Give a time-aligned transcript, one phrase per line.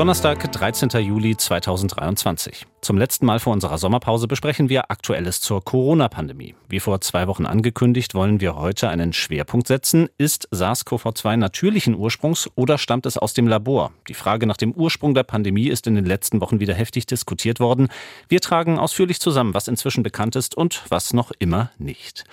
[0.00, 0.88] Donnerstag, 13.
[1.02, 2.66] Juli 2023.
[2.80, 6.54] Zum letzten Mal vor unserer Sommerpause besprechen wir Aktuelles zur Corona-Pandemie.
[6.70, 10.08] Wie vor zwei Wochen angekündigt, wollen wir heute einen Schwerpunkt setzen.
[10.16, 13.92] Ist SARS-CoV-2 natürlichen Ursprungs oder stammt es aus dem Labor?
[14.08, 17.60] Die Frage nach dem Ursprung der Pandemie ist in den letzten Wochen wieder heftig diskutiert
[17.60, 17.88] worden.
[18.26, 22.24] Wir tragen ausführlich zusammen, was inzwischen bekannt ist und was noch immer nicht.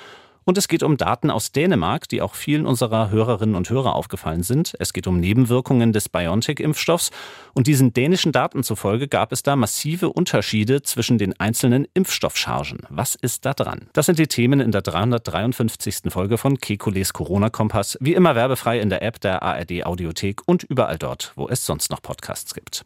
[0.48, 4.44] Und es geht um Daten aus Dänemark, die auch vielen unserer Hörerinnen und Hörer aufgefallen
[4.44, 4.76] sind.
[4.80, 7.12] Es geht um Nebenwirkungen des BioNTech-Impfstoffs.
[7.54, 12.80] Und diesen dänischen Daten zufolge gab es da massive Unterschiede zwischen den einzelnen Impfstoffchargen.
[12.90, 13.90] Was ist da dran?
[13.92, 16.14] Das sind die Themen in der 353.
[16.14, 17.98] Folge von Kekules Corona-Kompass.
[18.00, 21.92] Wie immer werbefrei in der App der ARD Audiothek und überall dort, wo es sonst
[21.92, 22.86] noch Podcasts gibt.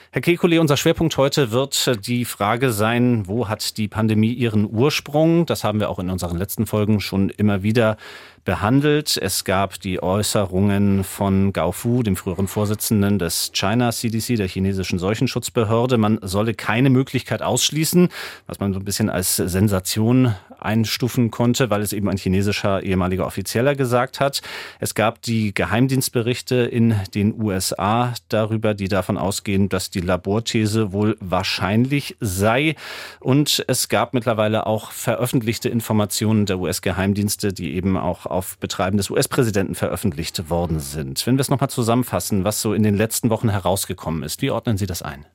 [0.13, 5.45] Herr Kekulé, unser Schwerpunkt heute wird die Frage sein, wo hat die Pandemie ihren Ursprung?
[5.45, 7.95] Das haben wir auch in unseren letzten Folgen schon immer wieder
[8.43, 9.15] behandelt.
[9.15, 14.99] Es gab die Äußerungen von Gao Fu, dem früheren Vorsitzenden des China CDC, der chinesischen
[14.99, 15.97] Seuchenschutzbehörde.
[15.97, 18.09] Man solle keine Möglichkeit ausschließen,
[18.47, 23.25] was man so ein bisschen als Sensation einstufen konnte, weil es eben ein chinesischer ehemaliger
[23.25, 24.41] Offizieller gesagt hat.
[24.79, 31.17] Es gab die Geheimdienstberichte in den USA darüber, die davon ausgehen, dass die Laborthese wohl
[31.19, 32.75] wahrscheinlich sei.
[33.19, 39.09] Und es gab mittlerweile auch veröffentlichte Informationen der US-Geheimdienste, die eben auch auf Betreiben des
[39.09, 41.25] US-Präsidenten veröffentlicht worden sind.
[41.25, 44.77] Wenn wir es nochmal zusammenfassen, was so in den letzten Wochen herausgekommen ist, wie ordnen
[44.77, 45.25] Sie das ein?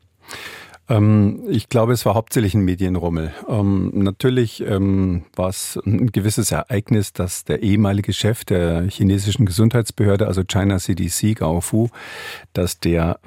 [0.89, 3.33] Ähm, ich glaube, es war hauptsächlich ein Medienrummel.
[3.49, 10.27] Ähm, natürlich ähm, war es ein gewisses Ereignis, dass der ehemalige Chef der chinesischen Gesundheitsbehörde,
[10.27, 11.89] also China CDC, Gao Fu,
[12.53, 13.19] dass der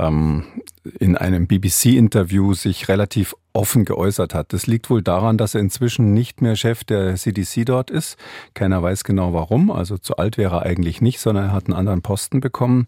[1.00, 4.54] in einem BBC-Interview sich relativ offen geäußert hat.
[4.54, 8.18] Das liegt wohl daran, dass er inzwischen nicht mehr Chef der CDC dort ist.
[8.54, 9.72] Keiner weiß genau warum.
[9.72, 12.88] Also zu alt wäre er eigentlich nicht, sondern er hat einen anderen Posten bekommen.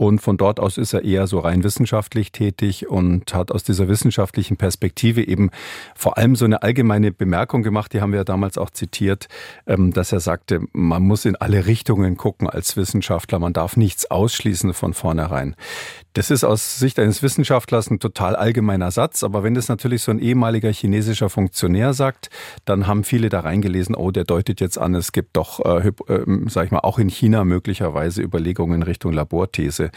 [0.00, 3.86] Und von dort aus ist er eher so rein wissenschaftlich tätig und hat aus dieser
[3.86, 5.50] wissenschaftlichen Perspektive eben
[5.94, 9.28] vor allem so eine allgemeine Bemerkung gemacht, die haben wir ja damals auch zitiert,
[9.66, 14.10] ähm, dass er sagte, man muss in alle Richtungen gucken als Wissenschaftler, man darf nichts
[14.10, 15.54] ausschließen von vornherein.
[16.14, 20.10] Das ist aus Sicht eines Wissenschaftlers ein total allgemeiner Satz, aber wenn das natürlich so
[20.10, 22.30] ein ehemaliger chinesischer Funktionär sagt,
[22.64, 26.24] dann haben viele da reingelesen, oh, der deutet jetzt an, es gibt doch, äh, äh,
[26.48, 29.89] sag ich mal, auch in China möglicherweise Überlegungen in Richtung Laborthese.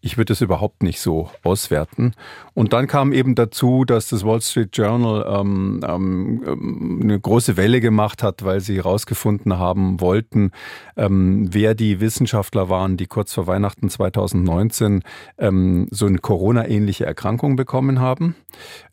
[0.00, 2.12] Ich würde es überhaupt nicht so auswerten.
[2.54, 7.80] Und dann kam eben dazu, dass das Wall Street Journal ähm, ähm, eine große Welle
[7.80, 10.52] gemacht hat, weil sie herausgefunden haben wollten,
[10.96, 15.02] ähm, wer die Wissenschaftler waren, die kurz vor Weihnachten 2019
[15.38, 18.36] ähm, ähm, so eine Corona-ähnliche Erkrankung bekommen haben.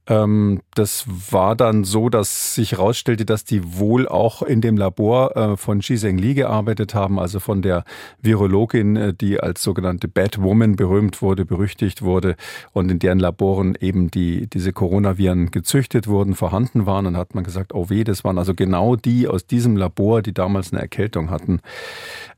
[0.08, 5.36] Ähm, das war dann so, dass sich herausstellte, dass die wohl auch in dem Labor
[5.36, 7.84] äh, von Xi Zhengli gearbeitet haben, also von der
[8.22, 12.36] Virologin, äh, die als sogenannte Bad Woman berühmt wurde, berüchtigt wurde
[12.72, 17.06] und in deren Laboren eben die, diese Coronaviren gezüchtet wurden, vorhanden waren.
[17.06, 20.34] Und hat man gesagt, oh weh, das waren also genau die aus diesem Labor, die
[20.34, 21.60] damals eine Erkältung hatten.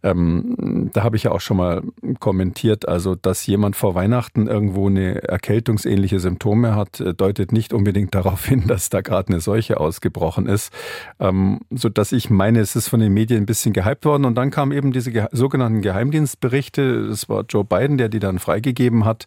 [0.01, 1.83] Ähm, da habe ich ja auch schon mal
[2.19, 8.15] kommentiert, also dass jemand vor Weihnachten irgendwo eine erkältungsähnliche Symptome hat, äh, deutet nicht unbedingt
[8.15, 10.71] darauf hin, dass da gerade eine Seuche ausgebrochen ist,
[11.19, 14.35] ähm, so dass ich meine, es ist von den Medien ein bisschen gehypt worden und
[14.35, 16.81] dann kamen eben diese ge sogenannten Geheimdienstberichte.
[17.11, 19.25] Es war Joe Biden, der die dann freigegeben hat.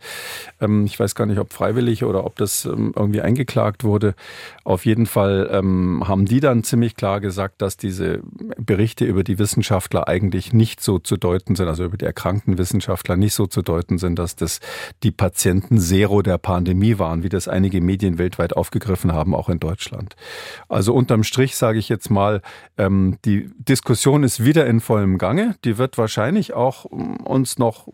[0.61, 4.15] Ähm, ich weiß gar nicht, ob freiwillig oder ob das ähm, irgendwie eingeklagt wurde.
[4.65, 8.21] Auf jeden Fall ähm, haben die dann ziemlich klar gesagt, dass diese
[8.57, 12.57] Berichte über die Wissenschaftler eigentlich nicht nicht so zu deuten sind, also über die erkrankten
[12.57, 14.61] Wissenschaftler nicht so zu deuten sind, dass das
[15.03, 19.59] die Patienten Zero der Pandemie waren, wie das einige Medien weltweit aufgegriffen haben, auch in
[19.59, 20.15] Deutschland.
[20.69, 22.43] Also unterm Strich sage ich jetzt mal,
[22.79, 25.57] ähm, die Diskussion ist wieder in vollem Gange.
[25.65, 27.89] Die wird wahrscheinlich auch ähm, uns noch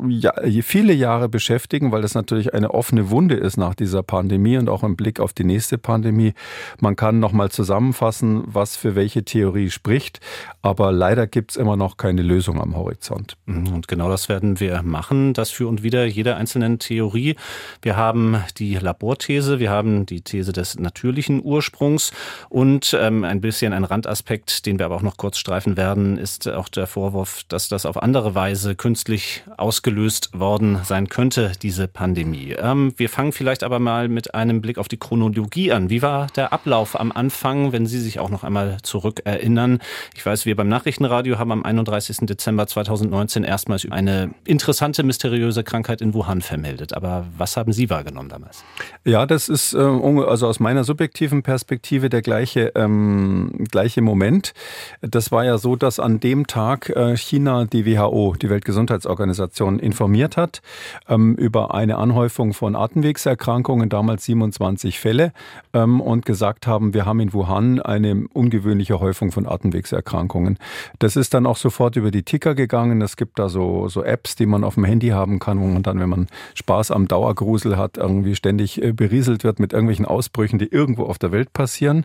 [0.63, 4.83] viele Jahre beschäftigen, weil das natürlich eine offene Wunde ist nach dieser Pandemie und auch
[4.83, 6.35] im Blick auf die nächste Pandemie.
[6.81, 10.21] Man kann noch mal zusammenfassen, was für welche Theorie spricht,
[10.61, 13.37] aber leider gibt es immer noch keine Lösung Hoffnung am Horizont.
[13.47, 17.37] Mhm, und genau das werden wir machen, das für und wieder jeder einzelnen Theorie.
[17.83, 22.13] Wir haben die Laborthese, wir haben die die These des natürlichen Ursprungs.
[22.49, 26.49] Und ähm, ein bisschen ein Randaspekt, den wir aber auch noch kurz streifen werden, ist
[26.49, 32.55] auch der Vorwurf, dass das auf andere Weise künstlich ausgelöst worden sein könnte, diese Pandemie.
[32.59, 35.91] Ähm, wir fangen vielleicht aber mal mit einem Blick auf die Chronologie an.
[35.91, 39.79] Wie war der Ablauf am Anfang, wenn Sie sich auch noch einmal zurückerinnern?
[40.17, 42.19] Ich weiß, wir beim Nachrichtenradio haben am 31.
[42.23, 46.95] Dezember 2019 erstmals eine interessante, mysteriöse Krankheit in Wuhan vermeldet.
[46.95, 48.65] Aber was haben Sie wahrgenommen damals?
[49.05, 54.55] Ja, das ist äh, also aus meiner subjektiven Perspektive der gleiche, ähm, gleiche Moment.
[55.01, 60.37] Das war ja so, dass an dem Tag äh, China die WHO, die Weltgesundheitsorganisation, informiert
[60.37, 60.63] hat
[61.09, 65.33] ähm, über eine Anhäufung von Atemwegserkrankungen, damals 27 Fälle,
[65.73, 70.59] ähm, und gesagt haben, wir haben in Wuhan eine ungewöhnliche Häufung von Atemwegserkrankungen.
[70.99, 73.03] Das ist dann auch sofort über die Ticker gegangen.
[73.03, 75.83] Es gibt da so, so Apps, die man auf dem Handy haben kann, wo man
[75.83, 80.61] dann, wenn man Spaß am Dauergrusel hat, irgendwie ständig äh, berieselt wird mit irgendwelchen Ausbrüchen,
[80.61, 82.05] die irgendwo auf der Welt passieren.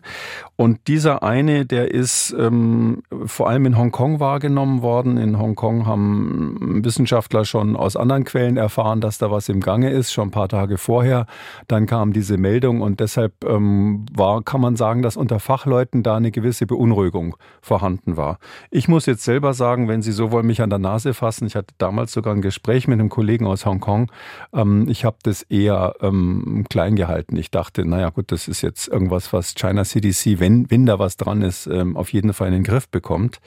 [0.56, 5.16] Und dieser eine, der ist ähm, vor allem in Hongkong wahrgenommen worden.
[5.18, 10.12] In Hongkong haben Wissenschaftler schon aus anderen Quellen erfahren, dass da was im Gange ist,
[10.12, 11.26] schon ein paar Tage vorher.
[11.68, 16.16] Dann kam diese Meldung und deshalb ähm, war, kann man sagen, dass unter Fachleuten da
[16.16, 18.40] eine gewisse Beunruhigung vorhanden war.
[18.72, 21.56] Ich muss jetzt selber sagen, wenn Sie so wollen mich an der Nase fassen, ich
[21.56, 24.10] hatte damals sogar ein Gespräch mit einem Kollegen aus Hongkong.
[24.52, 27.36] Ähm, ich habe das eher ähm, klein gehalten.
[27.36, 31.16] Ich dachte, naja gut, das ist jetzt irgendwas, was China CDC, wenn, wenn da was
[31.16, 33.40] dran ist, ähm, auf jeden Fall in den Griff bekommt.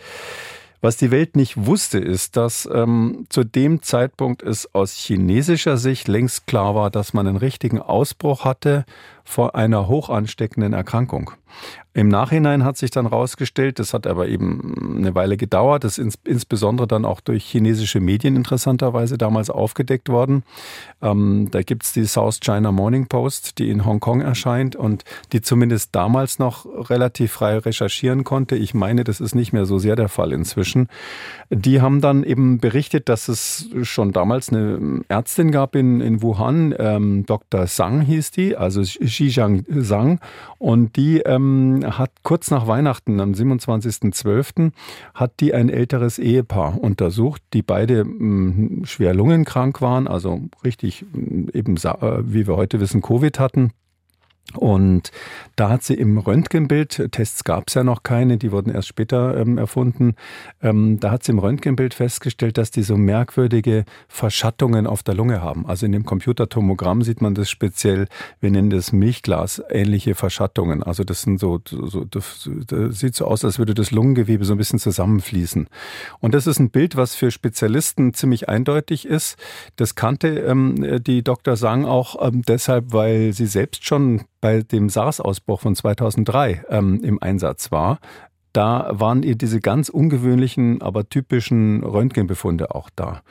[0.79, 6.07] Was die Welt nicht wusste, ist, dass ähm, zu dem Zeitpunkt es aus chinesischer Sicht
[6.07, 8.85] längst klar war, dass man einen richtigen Ausbruch hatte
[9.27, 11.31] vor einer hoch ansteckenden Erkrankung.
[11.94, 16.19] Im Nachhinein hat sich dann herausgestellt, das hat aber eben eine Weile gedauert, das ist
[16.25, 20.44] insbesondere dann auch durch chinesische Medien interessanterweise damals aufgedeckt worden.
[21.01, 25.95] Ähm, da gibt's die South China Morning Post, die in Hongkong erscheint und die zumindest
[25.95, 28.56] damals noch relativ frei recherchieren konnte.
[28.56, 30.89] Ich meine, das ist nicht mehr so sehr der Fall inzwischen.
[31.50, 36.75] Die haben dann eben berichtet, dass es schon damals eine Ärztin gab in, in Wuhan,
[36.77, 37.65] ähm, Dr.
[37.65, 38.83] Zhang hieß die, also
[39.18, 40.19] Zhang,
[40.58, 44.72] und die ähm, hat kurz nach Weihnachten, am 27.12.,
[45.14, 51.06] hat die ein älteres Ehepaar untersucht, die beide mh, hm, schwer lungenkrank waren, also richtig
[51.14, 53.72] hm, eben, äh, wie wir heute wissen, Covid hatten.
[54.55, 55.11] Und
[55.57, 59.38] da hat sie im Röntgenbild, Tests gab es ja noch keine, die wurden erst später
[59.38, 60.15] ähm, erfunden,
[60.61, 65.41] ähm, da hat sie im Röntgenbild festgestellt, dass die so merkwürdige Verschattungen auf der Lunge
[65.41, 65.65] haben.
[65.65, 68.07] Also in dem Computertomogramm sieht man das speziell,
[68.39, 70.81] wir nennen das Milchglas, ähnliche Verschattungen.
[70.81, 74.53] Also das sind so, so das, das sieht so aus, als würde das Lungengewebe so
[74.53, 75.67] ein bisschen zusammenfließen.
[76.19, 79.38] Und das ist ein Bild, was für Spezialisten ziemlich eindeutig ist.
[79.75, 81.57] Das kannte ähm, die Dr.
[81.57, 87.21] Sang auch ähm, deshalb, weil sie selbst schon bei dem SARS-Ausbruch von 2003 ähm, im
[87.21, 87.99] Einsatz war,
[88.53, 93.23] da waren ihr diese ganz ungewöhnlichen, aber typischen Röntgenbefunde auch da.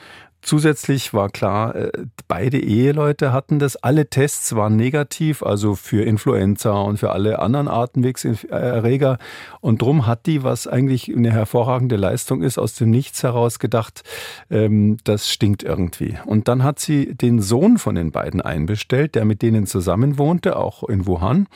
[0.47, 1.91] Zusätzlich war klar, äh,
[2.29, 3.75] beide Eheleute hatten das.
[3.75, 9.19] Alle Tests waren negativ, also für Influenza und für alle anderen Atemwegserreger.
[9.61, 14.05] Und drum hat die, was eigentlich eine hervorragende Leistung ist, aus dem Nichts heraus gedacht,
[14.49, 16.17] ähm, das stinkt irgendwie.
[16.27, 20.55] Und dann hat sie den Sohn von den beiden einbestellt, der mit denen zusammen wohnte,
[20.55, 21.49] auch in Wuhan.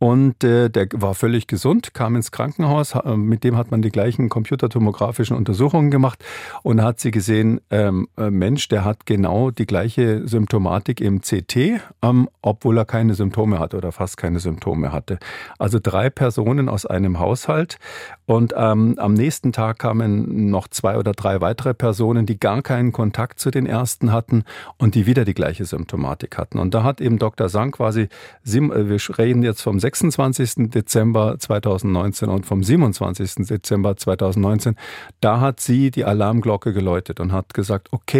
[0.00, 2.94] Und äh, der war völlig gesund, kam ins Krankenhaus.
[3.16, 6.22] Mit dem hat man die gleichen computertomografischen Untersuchungen gemacht
[6.62, 11.80] und hat sie gesehen, ähm, äh, Mensch, der hat genau die gleiche Symptomatik im CT,
[12.02, 15.18] ähm, obwohl er keine Symptome hatte oder fast keine Symptome hatte.
[15.58, 17.78] Also drei Personen aus einem Haushalt.
[18.26, 22.92] Und ähm, am nächsten Tag kamen noch zwei oder drei weitere Personen, die gar keinen
[22.92, 24.44] Kontakt zu den ersten hatten
[24.78, 26.58] und die wieder die gleiche Symptomatik hatten.
[26.58, 27.48] Und da hat eben Dr.
[27.48, 28.08] Sang quasi, äh,
[28.46, 29.94] wir reden jetzt vom 6.
[29.94, 30.70] 26.
[30.70, 33.46] Dezember 2019 und vom 27.
[33.46, 34.76] Dezember 2019,
[35.20, 38.13] da hat sie die Alarmglocke geläutet und hat gesagt, okay,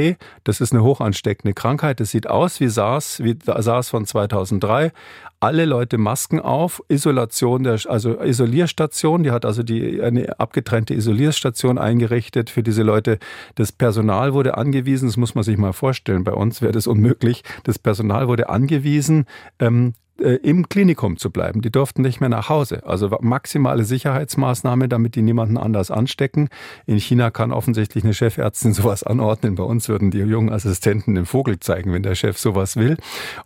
[0.45, 4.93] das ist eine hochansteckende Krankheit, das sieht aus wie SARS, wie SARS von 2003,
[5.41, 11.77] alle Leute Masken auf, Isolation der, also Isolierstation, die hat also die, eine abgetrennte Isolierstation
[11.79, 13.19] eingerichtet für diese Leute.
[13.55, 17.45] Das Personal wurde angewiesen, das muss man sich mal vorstellen, bei uns wäre das unmöglich.
[17.65, 19.27] Das Personal wurde angewiesen,
[19.59, 21.61] ähm, äh, im Klinikum zu bleiben.
[21.61, 22.87] Die durften nicht mehr nach Hause.
[22.87, 26.49] Also maximale Sicherheitsmaßnahme, damit die niemanden anders anstecken.
[26.87, 29.57] In China kann offensichtlich eine Chefärztin sowas anordnen.
[29.57, 32.97] Bei uns würden die jungen Assistenten den Vogel zeigen, wenn der Chef sowas will.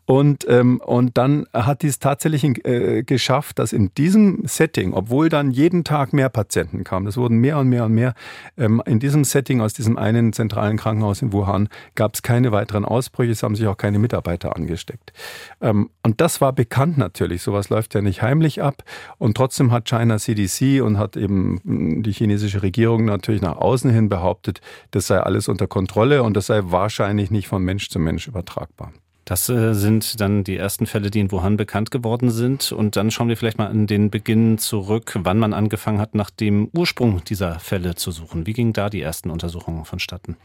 [0.04, 5.50] Und, ähm, und dann hat dies tatsächlich äh, geschafft, dass in diesem Setting, obwohl dann
[5.50, 8.14] jeden Tag mehr Patienten kamen, das wurden mehr und mehr und mehr,
[8.56, 12.84] ähm, in diesem Setting aus diesem einen zentralen Krankenhaus in Wuhan gab es keine weiteren
[12.84, 15.12] Ausbrüche, es haben sich auch keine Mitarbeiter angesteckt.
[15.60, 17.42] Ähm, und das war bekannt natürlich.
[17.42, 18.82] Sowas läuft ja nicht heimlich ab.
[19.16, 24.08] Und trotzdem hat China CDC und hat eben die chinesische Regierung natürlich nach außen hin
[24.08, 24.60] behauptet,
[24.90, 28.92] das sei alles unter Kontrolle und das sei wahrscheinlich nicht von Mensch zu Mensch übertragbar.
[29.24, 32.72] Das äh, sind dann die ersten Fälle, die in Wuhan bekannt geworden sind.
[32.72, 36.30] Und dann schauen wir vielleicht mal an den Beginn zurück, wann man angefangen hat, nach
[36.30, 38.46] dem Ursprung dieser Fälle zu suchen.
[38.46, 40.36] Wie gingen da die ersten Untersuchungen vonstatten?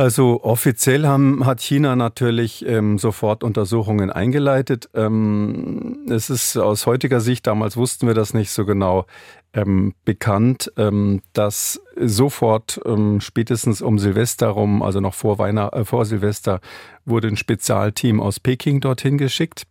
[0.00, 4.88] Also offiziell haben, hat China natürlich ähm, sofort Untersuchungen eingeleitet.
[4.94, 9.04] Ähm, es ist aus heutiger Sicht, damals wussten wir das nicht so genau,
[9.52, 15.84] ähm, bekannt, ähm, dass sofort ähm, spätestens um Silvester rum, also noch vor, Weihnacht, äh,
[15.84, 16.60] vor Silvester,
[17.04, 19.64] wurde ein Spezialteam aus Peking dorthin geschickt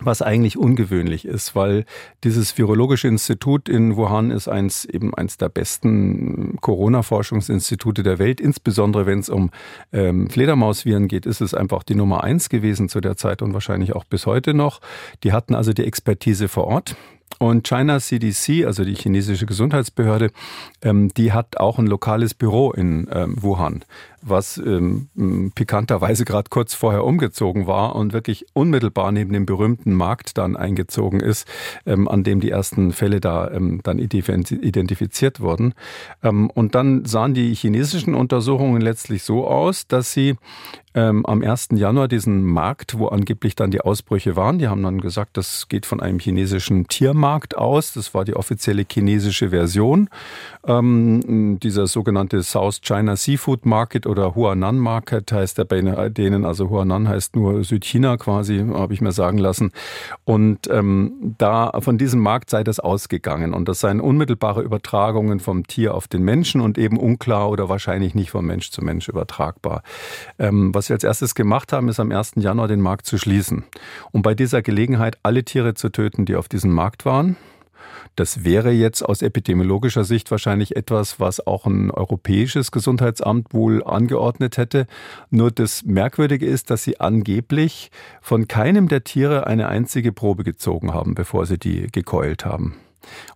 [0.00, 1.84] was eigentlich ungewöhnlich ist, weil
[2.24, 8.40] dieses Virologische Institut in Wuhan ist eins, eben eins der besten Corona-Forschungsinstitute der Welt.
[8.40, 9.50] Insbesondere wenn es um
[9.92, 13.94] ähm, Fledermausviren geht, ist es einfach die Nummer eins gewesen zu der Zeit und wahrscheinlich
[13.94, 14.80] auch bis heute noch.
[15.24, 16.96] Die hatten also die Expertise vor Ort.
[17.38, 20.30] Und China CDC, also die chinesische Gesundheitsbehörde,
[20.82, 23.84] ähm, die hat auch ein lokales Büro in ähm, Wuhan,
[24.22, 25.08] was ähm,
[25.54, 31.20] pikanterweise gerade kurz vorher umgezogen war und wirklich unmittelbar neben dem berühmten Markt dann eingezogen
[31.20, 31.46] ist,
[31.84, 35.74] ähm, an dem die ersten Fälle da ähm, dann identifiziert wurden.
[36.22, 40.36] Ähm, und dann sahen die chinesischen Untersuchungen letztlich so aus, dass sie
[40.96, 41.68] ähm, am 1.
[41.72, 44.58] Januar diesen Markt, wo angeblich dann die Ausbrüche waren.
[44.58, 47.92] Die haben dann gesagt, das geht von einem chinesischen Tiermarkt aus.
[47.92, 50.08] Das war die offizielle chinesische Version.
[50.66, 56.46] Ähm, dieser sogenannte South China Seafood Market oder Huanan Market heißt der bei denen.
[56.46, 59.72] Also Huanan heißt nur Südchina quasi, habe ich mir sagen lassen.
[60.24, 63.52] Und ähm, da von diesem Markt sei das ausgegangen.
[63.52, 68.14] Und das seien unmittelbare Übertragungen vom Tier auf den Menschen und eben unklar oder wahrscheinlich
[68.14, 69.82] nicht vom Mensch zu Mensch übertragbar.
[70.38, 72.34] Ähm, was was wir als erstes gemacht haben, ist am 1.
[72.36, 73.64] Januar den Markt zu schließen.
[74.12, 77.34] Um bei dieser Gelegenheit alle Tiere zu töten, die auf diesem Markt waren.
[78.14, 84.58] Das wäre jetzt aus epidemiologischer Sicht wahrscheinlich etwas, was auch ein europäisches Gesundheitsamt wohl angeordnet
[84.58, 84.86] hätte.
[85.28, 87.90] Nur das Merkwürdige ist, dass sie angeblich
[88.22, 92.76] von keinem der Tiere eine einzige Probe gezogen haben, bevor sie die gekeult haben.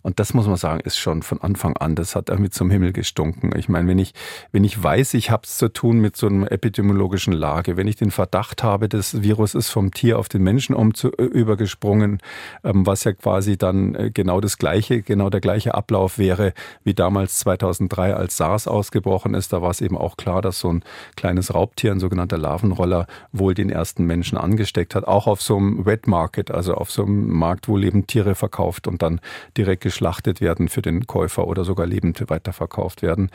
[0.01, 2.93] Und das muss man sagen, ist schon von Anfang an, das hat irgendwie zum Himmel
[2.93, 3.51] gestunken.
[3.55, 4.13] Ich meine, wenn ich,
[4.51, 7.95] wenn ich weiß, ich habe es zu tun mit so einer epidemiologischen Lage, wenn ich
[7.95, 12.19] den Verdacht habe, das Virus ist vom Tier auf den Menschen um zu, äh, übergesprungen,
[12.63, 16.53] ähm, was ja quasi dann äh, genau das gleiche, genau der gleiche Ablauf wäre
[16.83, 19.53] wie damals 2003, als SARS ausgebrochen ist.
[19.53, 20.83] Da war es eben auch klar, dass so ein
[21.15, 25.07] kleines Raubtier, ein sogenannter Larvenroller, wohl den ersten Menschen angesteckt hat.
[25.07, 29.01] Auch auf so einem Wet Market, also auf so einem Markt, wo Lebendtiere verkauft und
[29.01, 29.21] dann
[29.61, 33.29] direkt geschlachtet werden für den Käufer oder sogar lebend weiterverkauft werden.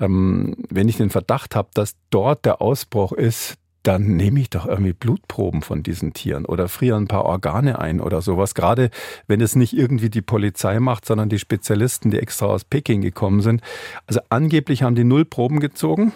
[0.00, 4.66] Ähm, wenn ich den Verdacht habe, dass dort der Ausbruch ist, dann nehme ich doch
[4.66, 8.54] irgendwie Blutproben von diesen Tieren oder friere ein paar Organe ein oder sowas.
[8.54, 8.90] Gerade
[9.28, 13.42] wenn es nicht irgendwie die Polizei macht, sondern die Spezialisten, die extra aus Peking gekommen
[13.42, 13.60] sind.
[14.06, 16.12] Also angeblich haben die null Proben gezogen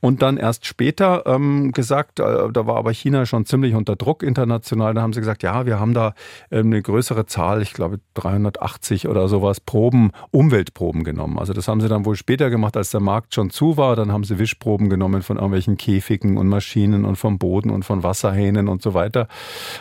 [0.00, 4.22] und dann erst später ähm, gesagt, äh, da war aber China schon ziemlich unter Druck
[4.22, 6.14] international, da haben sie gesagt, ja, wir haben da
[6.50, 11.38] ähm, eine größere Zahl, ich glaube 380 oder sowas, Proben, Umweltproben genommen.
[11.38, 13.96] Also das haben sie dann wohl später gemacht, als der Markt schon zu war.
[13.96, 18.02] Dann haben sie Wischproben genommen von irgendwelchen Käfigen und Maschinen und vom Boden und von
[18.02, 19.28] Wasserhähnen und so weiter.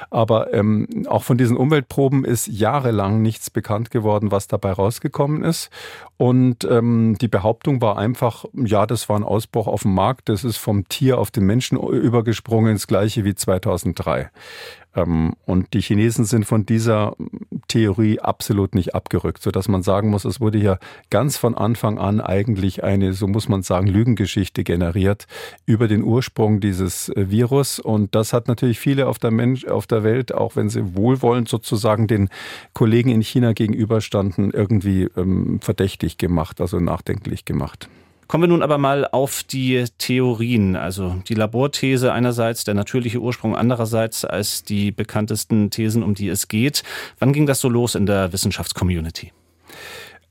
[0.09, 5.69] Aber ähm, auch von diesen Umweltproben ist jahrelang nichts bekannt geworden, was dabei rausgekommen ist.
[6.17, 10.43] Und ähm, die Behauptung war einfach, ja, das war ein Ausbruch auf dem Markt, das
[10.43, 14.29] ist vom Tier auf den Menschen übergesprungen, das gleiche wie 2003.
[14.97, 17.15] Ähm, und die Chinesen sind von dieser
[17.67, 22.19] Theorie absolut nicht abgerückt, sodass man sagen muss, es wurde ja ganz von Anfang an
[22.19, 25.27] eigentlich eine, so muss man sagen, Lügengeschichte generiert
[25.65, 27.79] über den Ursprung dieses äh, Virus.
[27.79, 31.47] Und das hat natürlich viele auf der, Mensch, auf der Welt, auch wenn sie wohlwollend
[31.47, 32.29] sozusagen den
[32.73, 37.89] Kollegen in China gegenüberstanden, irgendwie ähm, verdächtig gemacht, also nachdenklich gemacht.
[38.27, 43.55] Kommen wir nun aber mal auf die Theorien, also die Laborthese einerseits, der natürliche Ursprung
[43.55, 46.83] andererseits als die bekanntesten Thesen, um die es geht.
[47.19, 49.31] Wann ging das so los in der Wissenschaftscommunity?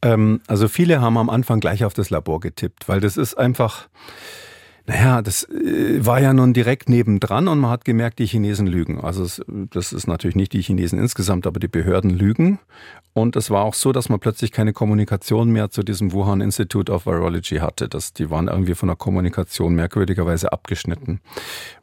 [0.03, 3.89] Ähm, also viele haben am Anfang gleich auf das Labor getippt, weil das ist einfach,
[4.87, 9.01] naja, das äh, war ja nun direkt nebendran und man hat gemerkt, die Chinesen lügen.
[9.01, 12.61] Also das ist natürlich nicht die Chinesen insgesamt, aber die Behörden lügen.
[13.17, 16.93] Und es war auch so, dass man plötzlich keine Kommunikation mehr zu diesem Wuhan Institute
[16.93, 17.89] of Virology hatte.
[17.89, 21.21] Das, die waren irgendwie von der Kommunikation merkwürdigerweise abgeschnitten.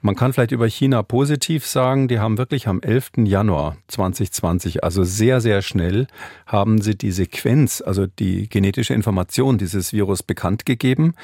[0.01, 3.13] Man kann vielleicht über China positiv sagen, die haben wirklich am 11.
[3.25, 6.05] Januar 2020, also sehr, sehr schnell,
[6.45, 11.15] haben sie die Sequenz, also die genetische Information dieses Virus bekannt gegeben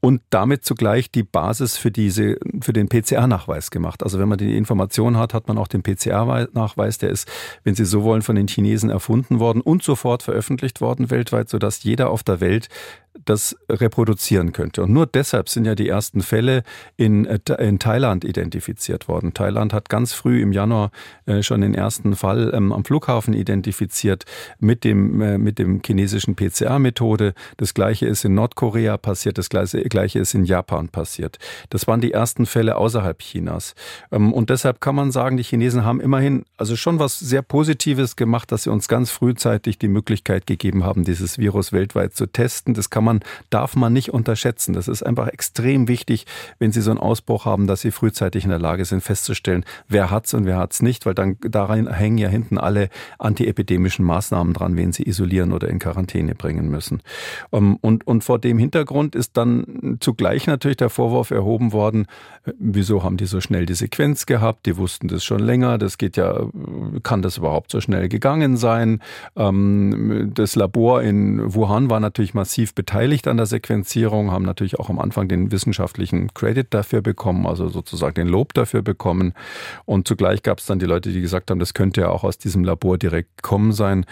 [0.00, 4.02] und damit zugleich die Basis für diese, für den PCR-Nachweis gemacht.
[4.02, 6.98] Also wenn man die Information hat, hat man auch den PCR-Nachweis.
[6.98, 7.30] Der ist,
[7.62, 11.82] wenn Sie so wollen, von den Chinesen erfunden worden und sofort veröffentlicht worden weltweit, sodass
[11.82, 12.68] jeder auf der Welt
[13.24, 14.82] das reproduzieren könnte.
[14.82, 16.62] Und nur deshalb sind ja die ersten Fälle
[16.96, 19.34] in, äh, in Thailand identifiziert worden.
[19.34, 20.90] Thailand hat ganz früh im Januar
[21.26, 24.24] äh, schon den ersten Fall ähm, am Flughafen identifiziert
[24.58, 27.34] mit dem, äh, mit dem chinesischen PCR-Methode.
[27.56, 31.38] Das gleiche ist in Nordkorea passiert, das gleiche, ist in Japan passiert.
[31.70, 33.74] Das waren die ersten Fälle außerhalb Chinas.
[34.10, 38.16] Ähm, und deshalb kann man sagen, die Chinesen haben immerhin also schon was sehr Positives
[38.16, 42.74] gemacht, dass sie uns ganz frühzeitig die Möglichkeit gegeben haben, dieses Virus weltweit zu testen.
[42.74, 43.20] Das kann man,
[43.50, 44.72] darf man nicht unterschätzen.
[44.72, 46.26] Das ist einfach extrem wichtig,
[46.58, 50.10] wenn Sie so einen Ausbruch haben, dass Sie frühzeitig in der Lage sind, festzustellen, wer
[50.10, 54.76] hat's und wer hat's nicht, weil dann daran hängen ja hinten alle antiepidemischen Maßnahmen dran,
[54.76, 57.02] wen Sie isolieren oder in Quarantäne bringen müssen.
[57.52, 62.06] Ähm, und, und vor dem Hintergrund ist dann zugleich natürlich der Vorwurf erhoben worden,
[62.44, 64.66] äh, wieso haben die so schnell die Sequenz gehabt?
[64.66, 65.78] Die wussten das schon länger.
[65.78, 66.46] Das geht ja,
[67.02, 69.00] kann das überhaupt so schnell gegangen sein?
[69.36, 74.78] Ähm, das Labor in Wuhan war natürlich massiv beteiligt beteiligt an der Sequenzierung, haben natürlich
[74.78, 79.34] auch am Anfang den wissenschaftlichen Credit dafür bekommen, also sozusagen den Lob dafür bekommen.
[79.84, 82.38] Und zugleich gab es dann die Leute, die gesagt haben, das könnte ja auch aus
[82.38, 84.06] diesem Labor direkt kommen sein.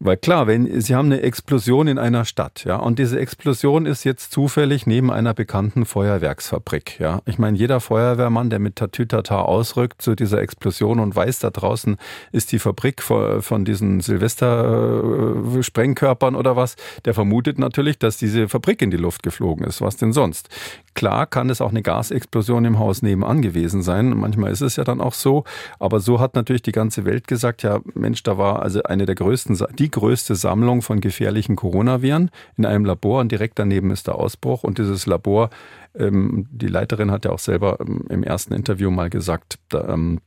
[0.00, 4.04] Weil klar, wenn Sie haben eine Explosion in einer Stadt, ja, und diese Explosion ist
[4.04, 7.20] jetzt zufällig neben einer bekannten Feuerwerksfabrik, ja.
[7.26, 11.96] Ich meine, jeder Feuerwehrmann, der mit Tatütata ausrückt zu dieser Explosion und weiß, da draußen
[12.30, 18.92] ist die Fabrik von diesen Silvester-Sprengkörpern oder was, der vermutet natürlich, dass diese Fabrik in
[18.92, 19.80] die Luft geflogen ist.
[19.80, 20.48] Was denn sonst?
[20.94, 24.10] Klar kann es auch eine Gasexplosion im Haus nebenan gewesen sein.
[24.10, 25.42] Manchmal ist es ja dann auch so.
[25.80, 29.16] Aber so hat natürlich die ganze Welt gesagt, ja, Mensch, da war also eine der
[29.16, 34.06] größten, die die größte Sammlung von gefährlichen Coronaviren in einem Labor und direkt daneben ist
[34.06, 34.62] der Ausbruch.
[34.62, 35.48] Und dieses Labor,
[35.94, 40.20] ähm, die Leiterin hat ja auch selber ähm, im ersten Interview mal gesagt, da, ähm,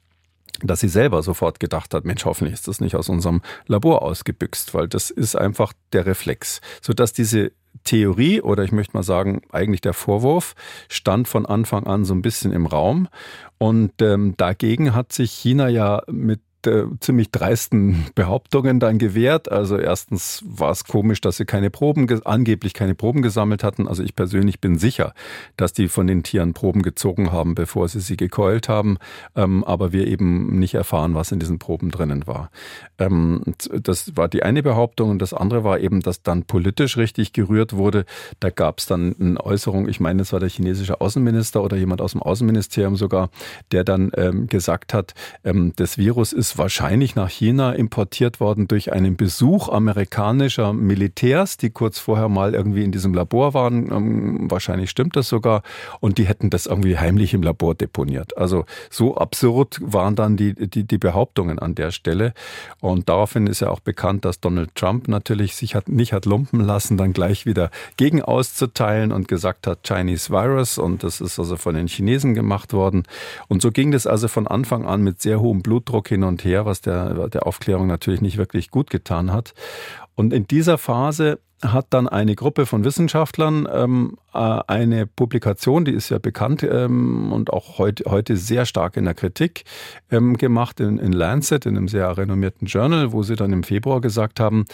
[0.63, 4.73] dass sie selber sofort gedacht hat, Mensch, hoffentlich ist das nicht aus unserem Labor ausgebüxt,
[4.73, 7.51] weil das ist einfach der Reflex, sodass diese
[7.83, 10.55] Theorie oder ich möchte mal sagen, eigentlich der Vorwurf
[10.89, 13.07] stand von Anfang an so ein bisschen im Raum.
[13.59, 19.51] Und ähm, dagegen hat sich China ja mit äh, ziemlich dreisten Behauptungen dann gewährt.
[19.51, 23.87] Also erstens war es komisch, dass sie keine Proben, angeblich keine Proben gesammelt hatten.
[23.87, 25.13] Also ich persönlich bin sicher,
[25.57, 28.97] dass die von den Tieren Proben gezogen haben, bevor sie sie gekeult haben.
[29.35, 32.51] Ähm, aber wir eben nicht erfahren, was in diesen Proben drinnen war.
[32.99, 33.41] Ähm,
[33.81, 35.09] das war die eine Behauptung.
[35.09, 38.05] Und das andere war eben, dass dann politisch richtig gerührt wurde.
[38.39, 42.01] Da gab es dann eine Äußerung, ich meine, es war der chinesische Außenminister oder jemand
[42.01, 43.29] aus dem Außenministerium sogar,
[43.71, 48.91] der dann ähm, gesagt hat, ähm, das Virus ist wahrscheinlich nach China importiert worden durch
[48.91, 53.91] einen Besuch amerikanischer Militärs, die kurz vorher mal irgendwie in diesem Labor waren.
[53.91, 55.63] Ähm, wahrscheinlich stimmt das sogar.
[55.99, 58.37] Und die hätten das irgendwie heimlich im Labor deponiert.
[58.37, 62.33] Also so absurd waren dann die, die, die Behauptungen an der Stelle.
[62.79, 66.59] Und daraufhin ist ja auch bekannt, dass Donald Trump natürlich sich hat, nicht hat lumpen
[66.61, 70.77] lassen, dann gleich wieder gegen auszuteilen und gesagt hat, Chinese Virus.
[70.77, 73.03] Und das ist also von den Chinesen gemacht worden.
[73.47, 76.65] Und so ging das also von Anfang an mit sehr hohem Blutdruck hin und her,
[76.65, 79.53] was der, der Aufklärung natürlich nicht wirklich gut getan hat.
[80.15, 85.91] Und in dieser Phase hat dann eine Gruppe von Wissenschaftlern ähm, äh, eine Publikation, die
[85.91, 89.63] ist ja bekannt ähm, und auch heute, heute sehr stark in der Kritik
[90.09, 94.01] ähm, gemacht in, in Lancet, in einem sehr renommierten Journal, wo sie dann im Februar
[94.01, 94.65] gesagt haben,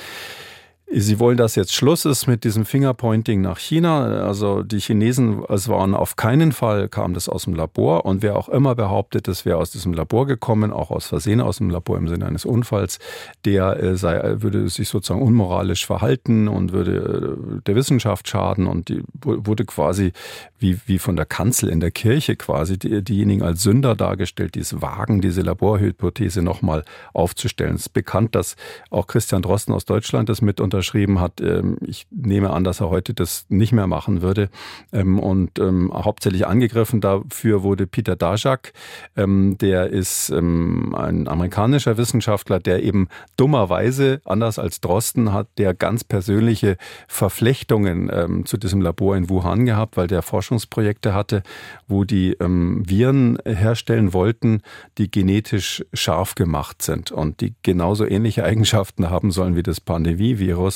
[0.90, 4.26] Sie wollen, dass jetzt Schluss ist mit diesem Fingerpointing nach China.
[4.26, 8.06] Also die Chinesen, es waren auf keinen Fall, kam das aus dem Labor.
[8.06, 11.58] Und wer auch immer behauptet, es wäre aus diesem Labor gekommen, auch aus Versehen aus
[11.58, 13.00] dem Labor im Sinne eines Unfalls,
[13.44, 18.66] der äh, sei, würde sich sozusagen unmoralisch verhalten und würde äh, der Wissenschaft schaden.
[18.66, 20.14] Und die wurde quasi
[20.58, 24.62] wie, wie von der Kanzel in der Kirche quasi die, diejenigen als Sünder dargestellt, die
[24.62, 27.76] es wagen, diese Laborhypothese nochmal aufzustellen.
[27.76, 28.56] Es ist bekannt, dass
[28.90, 31.42] auch Christian Drosten aus Deutschland das mit unter unterschrieben hat.
[31.42, 34.50] Ähm, ich nehme an, dass er heute das nicht mehr machen würde.
[34.94, 38.74] Ähm, und ähm, hauptsächlich angegriffen dafür wurde Peter Daszak.
[39.16, 46.78] Der ist ein amerikanischer Wissenschaftler, der eben dummerweise, anders als Drosten, hat der ganz persönliche
[47.08, 51.44] Verflechtungen zu diesem Labor in Wuhan gehabt, weil der Forschungsprojekte hatte,
[51.88, 54.62] wo die Viren herstellen wollten,
[54.98, 60.67] die genetisch scharf gemacht sind und die genauso ähnliche Eigenschaften haben sollen wie das Pandemievirus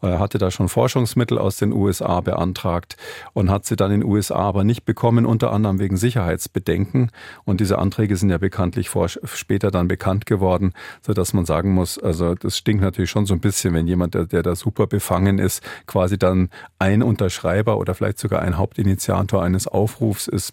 [0.00, 2.96] Er hatte da schon Forschungsmittel aus den USA beantragt
[3.32, 7.10] und hat sie dann in den USA aber nicht bekommen, unter anderem wegen Sicherheitsbedenken.
[7.44, 11.72] Und diese Anträge sind ja bekanntlich vor, später dann bekannt geworden, so dass man sagen
[11.72, 14.86] muss, also das stinkt natürlich schon so ein bisschen, wenn jemand, der, der da super
[14.86, 20.52] befangen ist, quasi dann ein Unterschreiber oder vielleicht sogar ein Hauptinitiator eines Aufrufs ist,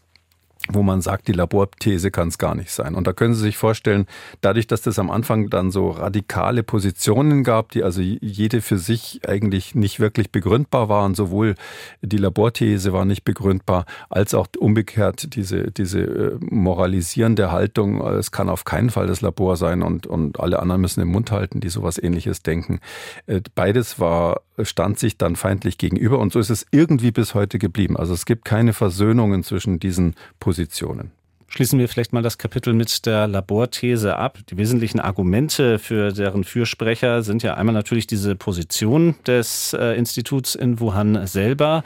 [0.70, 2.96] wo man sagt, die Laborthese kann es gar nicht sein.
[2.96, 4.06] Und da können Sie sich vorstellen,
[4.40, 9.20] dadurch, dass das am Anfang dann so radikale Positionen gab, die also jede für sich
[9.28, 11.56] eigentlich nicht wirklich begründbar waren, sowohl
[12.02, 18.50] die Laborthese war nicht begründbar, als auch umgekehrt diese, diese äh, moralisierende Haltung, es kann
[18.50, 21.70] auf keinen Fall das Labor sein und, und alle anderen müssen den Mund halten, die
[21.70, 22.80] sowas ähnliches denken.
[23.28, 27.60] Äh, beides war, stand sich dann feindlich gegenüber und so ist es irgendwie bis heute
[27.60, 27.98] geblieben.
[27.98, 31.12] Also es gibt keine Versöhnungen zwischen diesen Positionen Positionen.
[31.48, 34.38] Schließen wir vielleicht mal das Kapitel mit der Laborthese ab.
[34.50, 40.54] Die wesentlichen Argumente für deren Fürsprecher sind ja einmal natürlich diese Position des äh, Instituts
[40.54, 41.84] in Wuhan selber.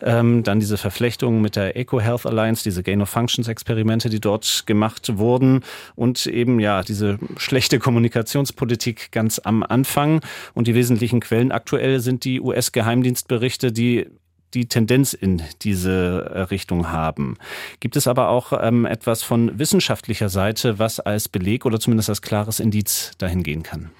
[0.00, 4.20] Ähm, dann diese Verflechtung mit der Eco Health Alliance, diese Gain of Functions Experimente, die
[4.20, 5.64] dort gemacht wurden
[5.96, 10.20] und eben ja diese schlechte Kommunikationspolitik ganz am Anfang.
[10.54, 14.06] Und die wesentlichen Quellen aktuell sind die US-Geheimdienstberichte, die
[14.54, 17.36] die Tendenz in diese äh, Richtung haben.
[17.80, 22.22] Gibt es aber auch ähm, etwas von wissenschaftlicher Seite, was als Beleg oder zumindest als
[22.22, 23.90] klares Indiz dahin gehen kann?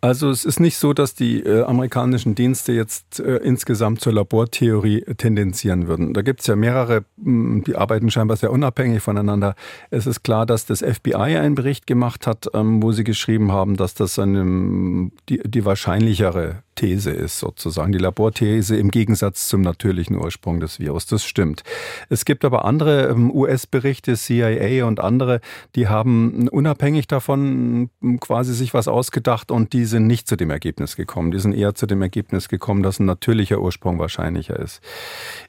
[0.00, 5.04] Also es ist nicht so, dass die äh, amerikanischen Dienste jetzt äh, insgesamt zur Labortheorie
[5.16, 6.14] tendenzieren würden.
[6.14, 9.56] Da gibt es ja mehrere, mh, hm, die arbeiten scheinbar sehr unabhängig voneinander.
[9.90, 13.76] Es ist klar, dass das FBI einen Bericht gemacht hat, ähm, wo sie geschrieben haben,
[13.76, 17.90] dass das eine, die, die wahrscheinlichere These ist, sozusagen.
[17.90, 21.06] Die Laborthese im Gegensatz zum natürlichen Ursprung des Virus.
[21.06, 21.64] Das stimmt.
[22.08, 25.40] Es gibt aber andere ähm, US-Berichte, CIA und andere,
[25.74, 30.50] die haben unabhängig davon hm, quasi sich was ausgedacht und die sind nicht zu dem
[30.50, 31.32] Ergebnis gekommen.
[31.32, 34.80] Die sind eher zu dem Ergebnis gekommen, dass ein natürlicher Ursprung wahrscheinlicher ist.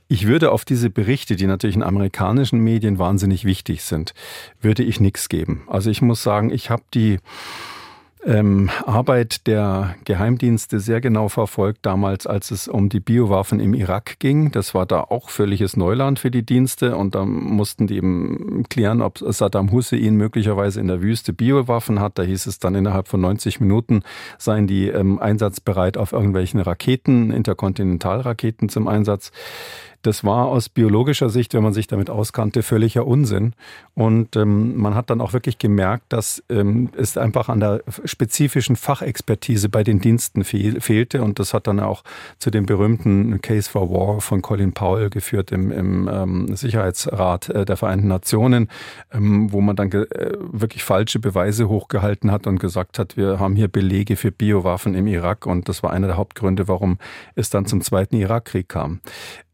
[0.08, 4.14] Ich würde auf diese Berichte, die natürlich in amerikanischen Medien wahnsinnig wichtig sind,
[4.60, 5.62] würde ich nichts geben.
[5.68, 7.20] Also ich muss sagen, ich habe die
[8.26, 14.20] ähm, Arbeit der Geheimdienste sehr genau verfolgt, damals, als es um die Biowaffen im Irak
[14.20, 14.52] ging.
[14.52, 19.02] Das war da auch völliges Neuland für die Dienste und da mussten die eben klären,
[19.02, 22.18] ob Saddam Hussein möglicherweise in der Wüste Biowaffen hat.
[22.18, 24.04] Da hieß es dann innerhalb von 90 Minuten
[24.38, 29.32] seien die ähm, einsatzbereit auf irgendwelchen Raketen, Interkontinentalraketen zum Einsatz.
[30.02, 33.54] Das war aus biologischer Sicht, wenn man sich damit auskannte, völliger Unsinn.
[33.96, 38.78] Und ähm, man hat dann auch wirklich gemerkt, dass ähm, es einfach an der spezifischen
[38.78, 41.22] Fachexpertise bei den Diensten fehl, fehlte.
[41.22, 42.04] Und das hat dann auch
[42.38, 47.66] zu dem berühmten Case for War von Colin Powell geführt im, im ähm, Sicherheitsrat äh,
[47.66, 48.70] der Vereinten Nationen,
[49.12, 50.06] ähm, wo man dann äh,
[50.40, 55.08] wirklich falsche Beweise hochgehalten hat und gesagt hat, wir haben hier Belege für Biowaffen im
[55.08, 55.46] Irak.
[55.46, 57.00] Und das war einer der Hauptgründe, warum
[57.36, 59.02] es dann zum Zweiten Irakkrieg kam.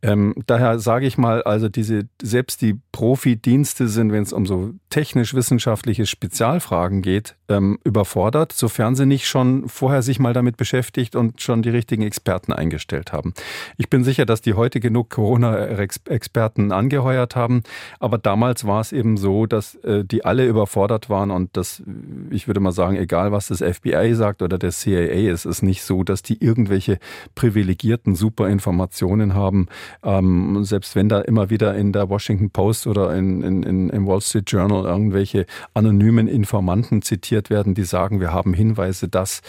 [0.06, 4.76] Ähm, daher sage ich mal, also diese, selbst die Profi-Dienste sind, wenn es um so
[4.92, 11.42] technisch-wissenschaftliche Spezialfragen geht, ähm, überfordert, sofern sie nicht schon vorher sich mal damit beschäftigt und
[11.42, 13.34] schon die richtigen Experten eingestellt haben.
[13.78, 17.64] Ich bin sicher, dass die heute genug Corona-Experten angeheuert haben,
[18.00, 21.82] aber damals war es eben so, dass äh, die alle überfordert waren und das,
[22.30, 25.82] ich würde mal sagen, egal was das FBI sagt oder der CIA, es ist nicht
[25.82, 27.00] so, dass die irgendwelche
[27.34, 29.68] privilegierten Superinformationen haben,
[30.04, 34.08] ähm, selbst wenn da immer wieder in der Washington Post oder in, in, in, im
[34.08, 39.42] Wall Street Journal irgendwelche anonymen Informanten zitiert werden, die sagen, wir haben Hinweise, dass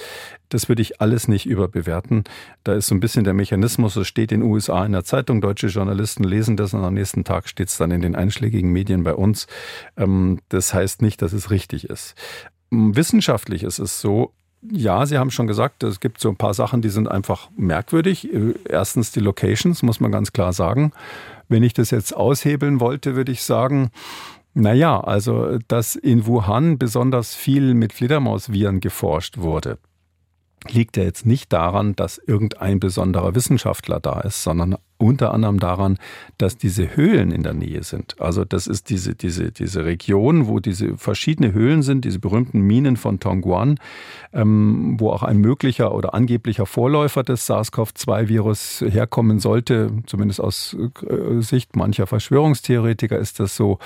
[0.49, 2.25] das würde ich alles nicht überbewerten.
[2.65, 5.41] Da ist so ein bisschen der Mechanismus, es steht in den USA in der Zeitung,
[5.41, 9.03] deutsche Journalisten lesen das und am nächsten Tag steht es dann in den einschlägigen Medien
[9.03, 9.47] bei uns.
[9.97, 12.15] Ähm, das heißt nicht, dass es richtig ist.
[12.71, 14.33] Wissenschaftlich ist es so,
[14.63, 18.29] ja, Sie haben schon gesagt, es gibt so ein paar Sachen, die sind einfach merkwürdig.
[18.69, 20.93] Erstens die Locations, muss man ganz klar sagen.
[21.49, 23.91] Wenn ich das jetzt aushebeln wollte, würde ich sagen,
[24.55, 29.79] naja, also dass in Wuhan besonders viel mit Fledermausviren geforscht wurde,
[30.69, 35.99] liegt ja jetzt nicht daran, dass irgendein besonderer Wissenschaftler da ist, sondern unter anderem daran,
[36.39, 38.21] dass diese Höhlen in der Nähe sind.
[38.21, 42.97] Also das ist diese, diese, diese Region, wo diese verschiedene Höhlen sind, diese berühmten Minen
[42.97, 43.79] von Tongguan,
[44.33, 50.77] ähm, wo auch ein möglicher oder angeblicher Vorläufer des SARS-CoV-2-Virus herkommen sollte, zumindest aus
[51.09, 53.79] äh, Sicht mancher Verschwörungstheoretiker ist das so.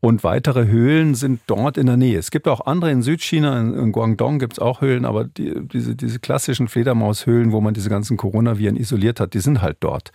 [0.00, 2.18] Und weitere Höhlen sind dort in der Nähe.
[2.18, 5.54] Es gibt auch andere in Südchina, in, in Guangdong gibt es auch Höhlen, aber die,
[5.66, 10.12] diese, diese klassischen Fledermaushöhlen, wo man diese ganzen Coronaviren isoliert hat, die sind halt dort.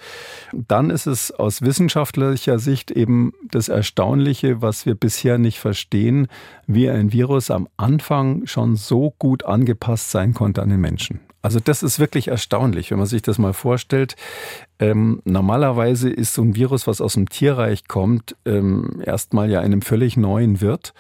[0.54, 6.28] Dann ist es aus wissenschaftlicher Sicht eben das Erstaunliche, was wir bisher nicht verstehen,
[6.70, 11.20] wie ein Virus am Anfang schon so gut angepasst sein konnte an den Menschen.
[11.42, 14.16] Also das ist wirklich erstaunlich, wenn man sich das mal vorstellt.
[14.78, 19.82] Ähm, normalerweise ist so ein Virus, was aus dem Tierreich kommt, ähm, erstmal ja einem
[19.82, 20.94] völlig neuen Wirt.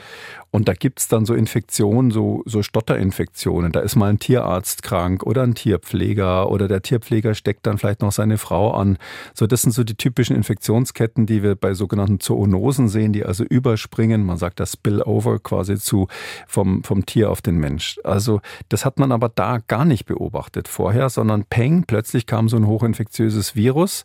[0.51, 3.71] Und da gibt's dann so Infektionen, so, so Stotterinfektionen.
[3.71, 8.01] Da ist mal ein Tierarzt krank oder ein Tierpfleger oder der Tierpfleger steckt dann vielleicht
[8.01, 8.97] noch seine Frau an.
[9.33, 13.43] So, das sind so die typischen Infektionsketten, die wir bei sogenannten Zoonosen sehen, die also
[13.43, 14.25] überspringen.
[14.25, 16.07] Man sagt das Spillover quasi zu
[16.47, 17.99] vom, vom Tier auf den Mensch.
[18.03, 22.57] Also, das hat man aber da gar nicht beobachtet vorher, sondern peng, plötzlich kam so
[22.57, 24.03] ein hochinfektiöses Virus Virus.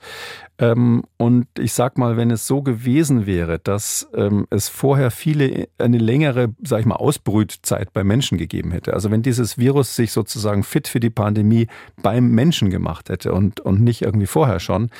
[0.58, 5.68] Ähm, und ich sag mal, wenn es so gewesen wäre, dass ähm, es vorher viele,
[5.78, 8.94] eine längere, sag ich mal, Ausbrützeit bei Menschen gegeben hätte.
[8.94, 11.66] Also wenn dieses Virus sich sozusagen fit für die Pandemie
[12.02, 14.90] beim Menschen gemacht hätte und, und nicht irgendwie vorher schon,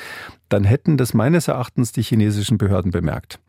[0.49, 3.39] dann hätten das meines Erachtens die chinesischen Behörden bemerkt.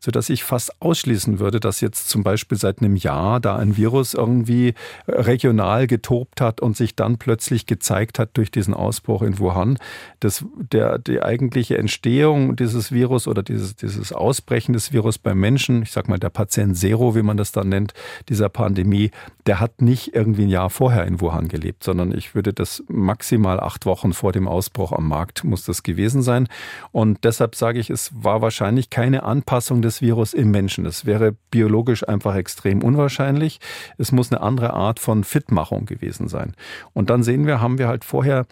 [0.00, 4.14] Sodass ich fast ausschließen würde, dass jetzt zum Beispiel seit einem Jahr da ein Virus
[4.14, 4.74] irgendwie
[5.08, 9.78] regional getobt hat und sich dann plötzlich gezeigt hat durch diesen Ausbruch in Wuhan.
[10.20, 15.82] Das, der, die eigentliche Entstehung dieses Virus oder dieses, dieses Ausbrechen des Virus beim Menschen,
[15.82, 17.94] ich sag mal der Patient Zero, wie man das dann nennt,
[18.28, 19.10] dieser Pandemie,
[19.46, 23.58] der hat nicht irgendwie ein Jahr vorher in Wuhan gelebt, sondern ich würde das maximal
[23.58, 26.48] acht Wochen vor dem Ausbruch am Markt muss das gewesen sein sein.
[26.92, 30.84] Und deshalb sage ich, es war wahrscheinlich keine Anpassung des Virus im Menschen.
[30.84, 33.60] Das wäre biologisch einfach extrem unwahrscheinlich.
[33.98, 36.54] Es muss eine andere Art von Fitmachung gewesen sein.
[36.92, 38.46] Und dann sehen wir, haben wir halt vorher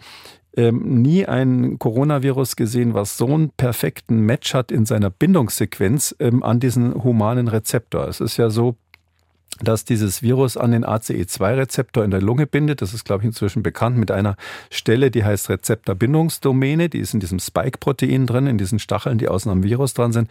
[0.57, 6.43] ähm, nie ein Coronavirus gesehen, was so einen perfekten Match hat in seiner Bindungssequenz ähm,
[6.43, 8.07] an diesen humanen Rezeptor.
[8.07, 8.77] Es ist ja so,
[9.61, 12.81] dass dieses Virus an den ACE2-Rezeptor in der Lunge bindet.
[12.81, 14.35] Das ist, glaube ich, inzwischen bekannt mit einer
[14.69, 16.89] Stelle, die heißt Rezeptorbindungsdomäne.
[16.89, 20.29] Die ist in diesem Spike-Protein drin, in diesen Stacheln, die außen am Virus dran sind.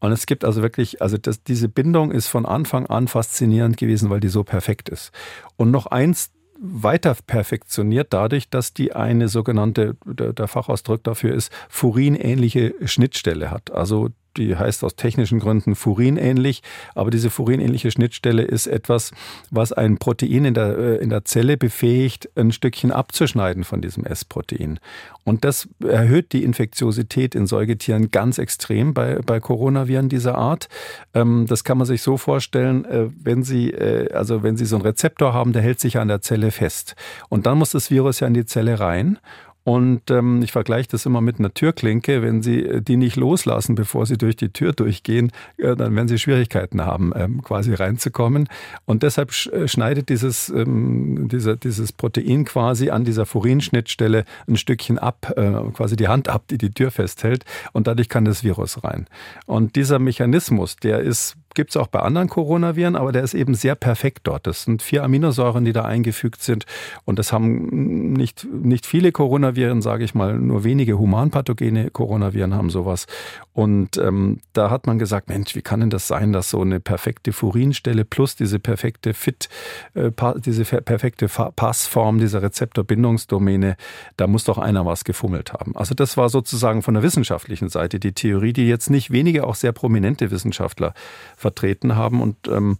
[0.00, 4.08] Und es gibt also wirklich, also das, diese Bindung ist von Anfang an faszinierend gewesen,
[4.08, 5.12] weil die so perfekt ist.
[5.56, 6.30] Und noch eins
[6.62, 13.72] weiter perfektioniert dadurch, dass die eine sogenannte, der, Fachausdruck dafür ist, furinähnliche Schnittstelle hat.
[13.72, 16.62] Also die heißt aus technischen Gründen furinähnlich,
[16.94, 19.12] aber diese furinähnliche Schnittstelle ist etwas,
[19.50, 24.04] was ein Protein in der, äh, in der Zelle befähigt, ein Stückchen abzuschneiden von diesem
[24.04, 24.78] S-Protein.
[25.24, 30.68] Und das erhöht die Infektiosität in Säugetieren ganz extrem bei, bei Coronaviren dieser Art.
[31.14, 34.76] Ähm, das kann man sich so vorstellen, äh, wenn Sie, äh, also wenn Sie so
[34.76, 36.96] einen Rezeptor haben, der hält sich an der Zelle fest.
[37.28, 39.18] Und dann muss das Virus ja in die Zelle rein.
[39.64, 42.22] Und ähm, ich vergleiche das immer mit einer Türklinke.
[42.22, 46.08] Wenn Sie äh, die nicht loslassen, bevor Sie durch die Tür durchgehen, äh, dann werden
[46.08, 48.48] Sie Schwierigkeiten haben, ähm, quasi reinzukommen.
[48.86, 54.98] Und deshalb äh, schneidet dieses, ähm, dieser, dieses Protein quasi an dieser Furinschnittstelle ein Stückchen
[54.98, 57.44] ab, äh, quasi die Hand ab, die die Tür festhält.
[57.72, 59.06] Und dadurch kann das Virus rein.
[59.46, 63.54] Und dieser Mechanismus, der ist gibt es auch bei anderen Coronaviren, aber der ist eben
[63.54, 64.46] sehr perfekt dort.
[64.46, 66.66] Das sind vier Aminosäuren, die da eingefügt sind.
[67.04, 72.70] Und das haben nicht, nicht viele Coronaviren, sage ich mal, nur wenige humanpathogene Coronaviren haben
[72.70, 73.06] sowas.
[73.54, 76.80] Und ähm, da hat man gesagt, Mensch, wie kann denn das sein, dass so eine
[76.80, 79.50] perfekte Furinstelle plus diese perfekte Fit,
[79.94, 83.76] äh, diese perfekte Passform dieser Rezeptorbindungsdomäne,
[84.16, 85.76] da muss doch einer was gefummelt haben.
[85.76, 89.54] Also das war sozusagen von der wissenschaftlichen Seite die Theorie, die jetzt nicht wenige auch
[89.54, 90.94] sehr prominente Wissenschaftler
[91.36, 92.22] vertreten haben.
[92.22, 92.78] Und ähm,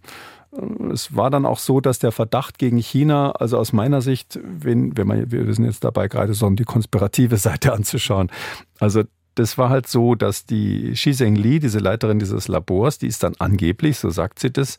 [0.91, 4.97] es war dann auch so, dass der Verdacht gegen China, also aus meiner Sicht, wenn,
[4.97, 8.31] wenn man, wir sind jetzt dabei, gerade so die konspirative Seite anzuschauen.
[8.79, 9.03] Also
[9.35, 13.33] das war halt so, dass die Xi Zhengli, diese Leiterin dieses Labors, die ist dann
[13.39, 14.77] angeblich, so sagt sie das,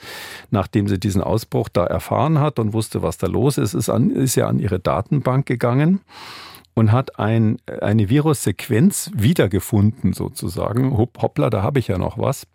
[0.50, 4.10] nachdem sie diesen Ausbruch da erfahren hat und wusste, was da los ist, ist, an,
[4.10, 6.00] ist ja an ihre Datenbank gegangen
[6.74, 10.96] und hat ein, eine Virussequenz wiedergefunden sozusagen.
[10.96, 12.46] Hoppla, da habe ich ja noch was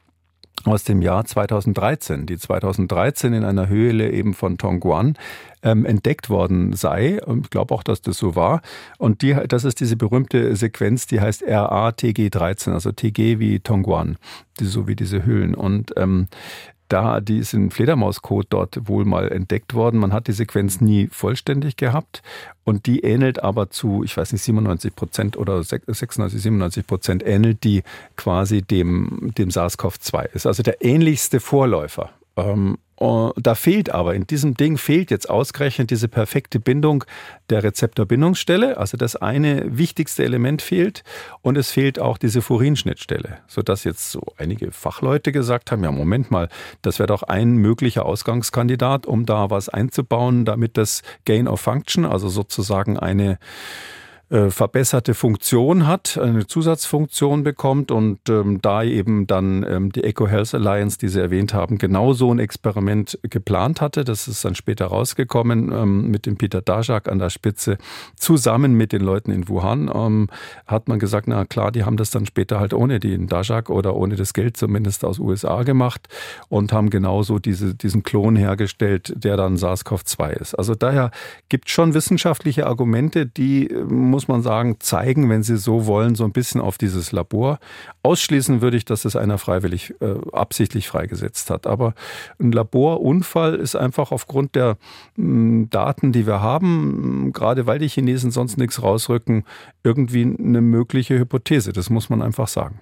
[0.65, 5.15] aus dem Jahr 2013, die 2013 in einer Höhle eben von Tongguan
[5.63, 7.19] ähm, entdeckt worden sei.
[7.41, 8.61] Ich glaube auch, dass das so war.
[8.97, 14.17] Und die, das ist diese berühmte Sequenz, die heißt RATG13, also TG wie Tongguan,
[14.59, 15.55] so wie diese Höhlen.
[15.55, 16.27] Und ähm,
[16.89, 19.99] da, die ist in Fledermauscode dort wohl mal entdeckt worden.
[19.99, 22.21] Man hat die Sequenz nie vollständig gehabt
[22.63, 27.63] und die ähnelt aber zu, ich weiß nicht, 97 Prozent oder 96, 97 Prozent ähnelt
[27.63, 27.83] die
[28.15, 30.33] quasi dem, dem SARS-CoV-2.
[30.33, 32.09] Ist also der ähnlichste Vorläufer.
[32.35, 37.05] Ähm, da fehlt aber, in diesem Ding fehlt jetzt ausgerechnet diese perfekte Bindung
[37.49, 38.77] der Rezeptorbindungsstelle.
[38.77, 41.03] Also das eine wichtigste Element fehlt
[41.41, 46.29] und es fehlt auch diese Furinschnittstelle, sodass jetzt so einige Fachleute gesagt haben, ja Moment
[46.29, 46.49] mal,
[46.81, 52.05] das wäre doch ein möglicher Ausgangskandidat, um da was einzubauen, damit das Gain of Function,
[52.05, 53.39] also sozusagen eine
[54.29, 60.27] äh, verbesserte Funktion hat, eine Zusatzfunktion bekommt und ähm, da eben dann ähm, die Eco
[60.27, 64.03] Health Alliance, die Sie erwähnt haben, genau so ein Experiment geplant hatte.
[64.03, 67.77] Das ist dann später rausgekommen ähm, mit dem Peter Dajak an der Spitze.
[68.15, 70.27] Zusammen mit den Leuten in Wuhan ähm,
[70.67, 73.95] hat man gesagt, na klar, die haben das dann später halt ohne den Dajak oder
[73.95, 76.07] ohne das Geld zumindest aus USA gemacht
[76.49, 80.55] und haben genauso diese, diesen Klon hergestellt, der dann SARS-CoV-2 ist.
[80.55, 81.11] Also daher
[81.49, 86.31] gibt schon wissenschaftliche Argumente, die, muss man sagen, zeigen, wenn Sie so wollen, so ein
[86.31, 87.59] bisschen auf dieses Labor.
[88.03, 91.67] Ausschließen würde ich, dass es einer freiwillig, äh, absichtlich freigesetzt hat.
[91.67, 91.93] Aber
[92.39, 94.77] ein Laborunfall ist einfach aufgrund der
[95.15, 99.45] mh, Daten, die wir haben, gerade weil die Chinesen sonst nichts rausrücken,
[99.83, 101.73] irgendwie eine mögliche Hypothese.
[101.73, 102.79] Das muss man einfach sagen.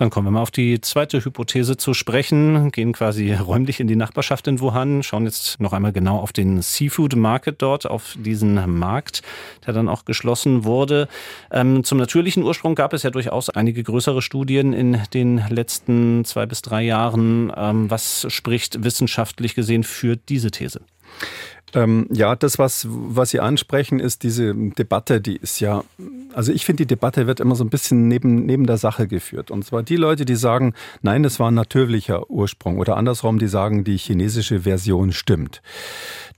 [0.00, 3.96] Dann kommen wir mal auf die zweite Hypothese zu sprechen, gehen quasi räumlich in die
[3.96, 8.78] Nachbarschaft in Wuhan, schauen jetzt noch einmal genau auf den Seafood Market dort, auf diesen
[8.78, 9.20] Markt,
[9.66, 11.06] der dann auch geschlossen wurde.
[11.50, 16.46] Ähm, zum natürlichen Ursprung gab es ja durchaus einige größere Studien in den letzten zwei
[16.46, 17.52] bis drei Jahren.
[17.54, 20.80] Ähm, was spricht wissenschaftlich gesehen für diese These?
[21.74, 25.84] Ähm, ja, das, was, was Sie ansprechen, ist diese Debatte, die ist ja,
[26.34, 29.50] also ich finde, die Debatte wird immer so ein bisschen neben, neben der Sache geführt.
[29.50, 33.48] Und zwar die Leute, die sagen, nein, das war ein natürlicher Ursprung oder andersrum, die
[33.48, 35.62] sagen, die chinesische Version stimmt.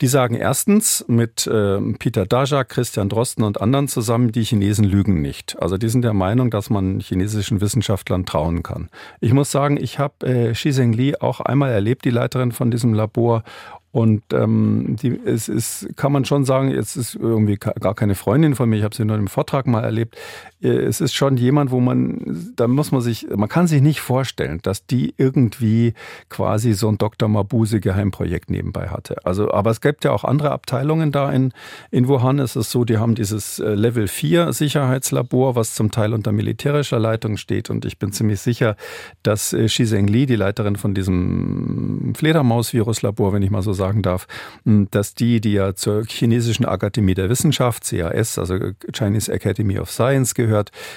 [0.01, 5.23] Die sagen erstens mit äh, Peter Dajak, Christian Drosten und anderen zusammen, die Chinesen lügen
[5.23, 5.61] nicht.
[5.61, 8.89] Also die sind der Meinung, dass man chinesischen Wissenschaftlern trauen kann.
[9.21, 12.95] Ich muss sagen, ich habe äh, Xi Zhengli auch einmal erlebt, die Leiterin von diesem
[12.95, 13.45] Labor,
[13.93, 18.55] und ähm, die, es ist, kann man schon sagen, jetzt ist irgendwie gar keine Freundin
[18.55, 20.17] von mir, ich habe sie nur im Vortrag mal erlebt.
[20.63, 24.01] Äh, es ist schon jemand, wo man, da muss man sich, man kann sich nicht
[24.01, 25.95] vorstellen, dass die irgendwie
[26.29, 27.29] quasi so ein Dr.
[27.29, 29.17] Mabuse Geheimprojekt nebenbei hatte.
[29.25, 31.53] Also, aber es gibt ja auch andere Abteilungen da in,
[31.91, 32.39] in Wuhan.
[32.39, 36.99] Es ist so, die haben dieses äh, Level 4 Sicherheitslabor, was zum Teil unter militärischer
[36.99, 37.71] Leitung steht.
[37.71, 38.77] Und ich bin ziemlich sicher,
[39.23, 44.27] dass äh, Xi Zhengli, die Leiterin von diesem Fledermaus-Virus-Labor, wenn ich mal so sagen darf,
[44.65, 48.59] dass die, die ja zur chinesischen Akademie der Wissenschaft, CAS, also
[48.93, 50.52] Chinese Academy of Science gehört,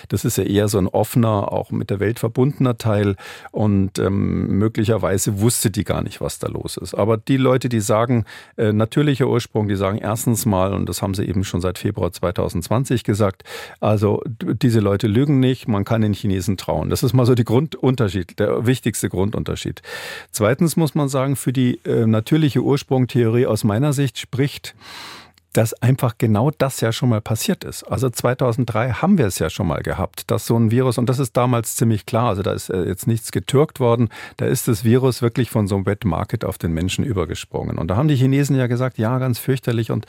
[0.10, 3.16] das ist ja eher so ein offener, auch mit der Welt verbundener Teil
[3.52, 6.94] und ähm, möglicherweise wusste die gar nicht, was da los ist.
[6.94, 8.26] Aber die Leute, die sagen,
[8.58, 12.12] äh, natürlicher Ursprung, die sagen erstens mal, und das haben sie eben schon seit Februar
[12.12, 13.44] 2020 gesagt,
[13.80, 16.90] also diese Leute lügen nicht, man kann den Chinesen trauen.
[16.90, 19.82] Das ist mal so der Grundunterschied, der wichtigste Grundunterschied.
[20.32, 24.76] Zweitens muss man sagen, für die äh, natürliche Ursprung Ursprungtheorie aus meiner Sicht spricht,
[25.56, 27.84] dass einfach genau das ja schon mal passiert ist.
[27.84, 31.18] Also 2003 haben wir es ja schon mal gehabt, dass so ein Virus, und das
[31.18, 34.84] ist damals ziemlich klar, also da ist äh, jetzt nichts getürkt worden, da ist das
[34.84, 37.78] Virus wirklich von so einem Wet Market auf den Menschen übergesprungen.
[37.78, 40.06] Und da haben die Chinesen ja gesagt, ja, ganz fürchterlich und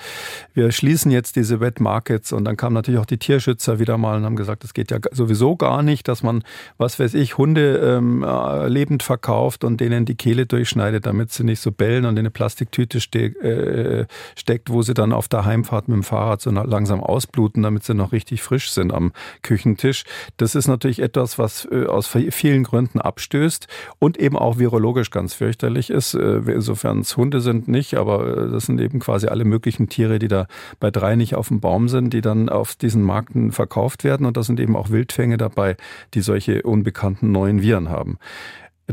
[0.52, 4.16] wir schließen jetzt diese Wet Markets und dann kamen natürlich auch die Tierschützer wieder mal
[4.16, 6.42] und haben gesagt, das geht ja sowieso gar nicht, dass man,
[6.76, 11.44] was weiß ich, Hunde ähm, äh, lebend verkauft und denen die Kehle durchschneidet, damit sie
[11.44, 15.35] nicht so bellen und in eine Plastiktüte ste äh, steckt, wo sie dann auf der
[15.36, 19.12] der Heimfahrt mit dem Fahrrad so langsam ausbluten, damit sie noch richtig frisch sind am
[19.42, 20.04] Küchentisch.
[20.38, 23.68] Das ist natürlich etwas, was äh, aus vielen Gründen abstößt
[23.98, 26.14] und eben auch virologisch ganz fürchterlich ist.
[26.14, 30.18] Äh, insofern es Hunde sind nicht, aber äh, das sind eben quasi alle möglichen Tiere,
[30.18, 30.46] die da
[30.80, 34.26] bei drei nicht auf dem Baum sind, die dann auf diesen Markten verkauft werden.
[34.26, 35.76] Und da sind eben auch Wildfänge dabei,
[36.14, 38.18] die solche unbekannten neuen Viren haben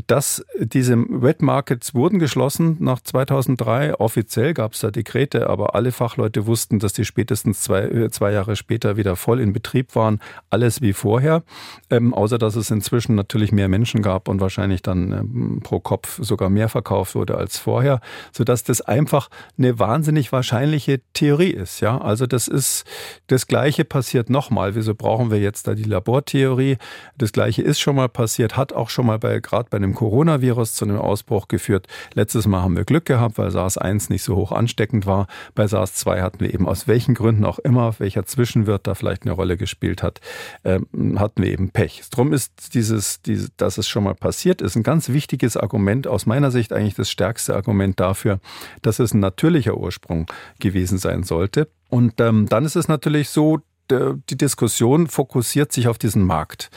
[0.07, 3.99] dass diese Wet Markets wurden geschlossen nach 2003.
[3.99, 8.31] Offiziell gab es da Dekrete, aber alle Fachleute wussten, dass die spätestens zwei, äh, zwei
[8.31, 10.19] Jahre später wieder voll in Betrieb waren.
[10.49, 11.43] Alles wie vorher.
[11.91, 16.19] Ähm, außer dass es inzwischen natürlich mehr Menschen gab und wahrscheinlich dann ähm, pro Kopf
[16.21, 18.01] sogar mehr verkauft wurde als vorher,
[18.31, 19.29] sodass das einfach
[19.59, 21.81] eine wahnsinnig wahrscheinliche Theorie ist.
[21.81, 22.85] Ja, also das ist
[23.27, 24.73] das Gleiche passiert nochmal.
[24.73, 26.77] Wieso brauchen wir jetzt da die Labortheorie?
[27.15, 30.75] Das Gleiche ist schon mal passiert, hat auch schon mal bei gerade bei einem Coronavirus
[30.75, 31.87] zu einem Ausbruch geführt.
[32.13, 35.27] Letztes Mal haben wir Glück gehabt, weil SARS-1 nicht so hoch ansteckend war.
[35.55, 39.31] Bei SARS-2 hatten wir eben aus welchen Gründen auch immer, welcher Zwischenwirt da vielleicht eine
[39.31, 40.21] Rolle gespielt hat,
[40.63, 40.87] ähm,
[41.19, 42.03] hatten wir eben Pech.
[42.11, 46.25] Drum ist dieses, dieses, dass es schon mal passiert ist, ein ganz wichtiges Argument, aus
[46.25, 48.39] meiner Sicht eigentlich das stärkste Argument dafür,
[48.81, 50.27] dass es ein natürlicher Ursprung
[50.59, 51.67] gewesen sein sollte.
[51.89, 53.59] Und ähm, dann ist es natürlich so,
[53.91, 56.71] die Diskussion fokussiert sich auf diesen Markt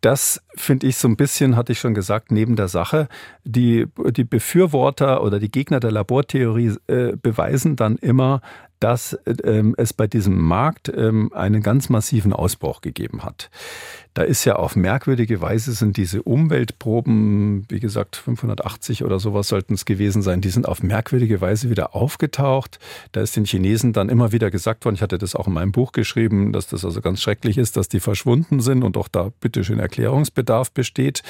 [0.00, 3.08] das finde ich so ein bisschen, hatte ich schon gesagt, neben der Sache.
[3.44, 8.40] Die, die Befürworter oder die Gegner der Labortheorie äh, beweisen dann immer,
[8.80, 13.50] dass ähm, es bei diesem Markt ähm, einen ganz massiven Ausbruch gegeben hat.
[14.14, 19.74] Da ist ja auf merkwürdige Weise sind diese Umweltproben, wie gesagt 580 oder sowas sollten
[19.74, 22.78] es gewesen sein, die sind auf merkwürdige Weise wieder aufgetaucht.
[23.12, 25.72] Da ist den Chinesen dann immer wieder gesagt worden, ich hatte das auch in meinem
[25.72, 29.30] Buch geschrieben, dass das also ganz schrecklich ist, dass die verschwunden sind und auch da
[29.40, 31.22] bitteschön Erklärungsbedarf besteht.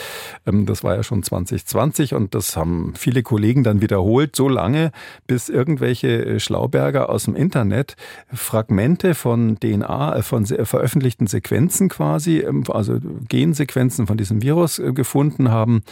[0.47, 4.93] Ähm, das war ja schon 2020 und das haben viele Kollegen dann wiederholt, so lange,
[5.27, 7.97] bis irgendwelche äh, Schlauberger aus dem Internet
[8.33, 12.99] Fragmente von DNA, äh, von veröffentlichten Sequenzen quasi, also
[13.29, 15.83] Gensequenzen von diesem Virus äh, gefunden haben,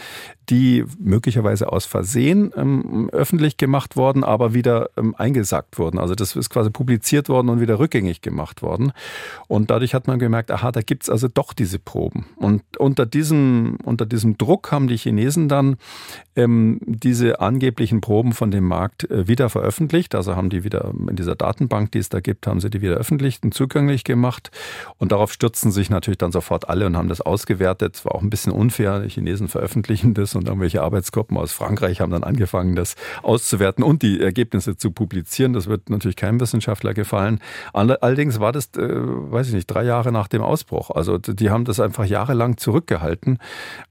[0.49, 5.99] die möglicherweise aus Versehen ähm, öffentlich gemacht worden, aber wieder ähm, eingesackt wurden.
[5.99, 8.93] Also das ist quasi publiziert worden und wieder rückgängig gemacht worden.
[9.47, 12.25] Und dadurch hat man gemerkt, aha, da gibt's also doch diese Proben.
[12.37, 15.77] Und unter diesem, unter diesem Druck haben die Chinesen dann
[16.35, 20.15] ähm, diese angeblichen Proben von dem Markt äh, wieder veröffentlicht.
[20.15, 22.95] Also haben die wieder in dieser Datenbank, die es da gibt, haben sie die wieder
[22.95, 24.51] öffentlich und zugänglich gemacht.
[24.97, 27.95] Und darauf stürzen sich natürlich dann sofort alle und haben das ausgewertet.
[27.95, 28.99] Es war auch ein bisschen unfair.
[28.99, 34.01] Die Chinesen veröffentlichen das und irgendwelche Arbeitsgruppen aus Frankreich haben dann angefangen, das auszuwerten und
[34.01, 35.53] die Ergebnisse zu publizieren.
[35.53, 37.39] Das wird natürlich keinem Wissenschaftler gefallen.
[37.73, 40.91] Allerdings war das, äh, weiß ich nicht, drei Jahre nach dem Ausbruch.
[40.91, 43.39] Also die haben das einfach jahrelang zurückgehalten.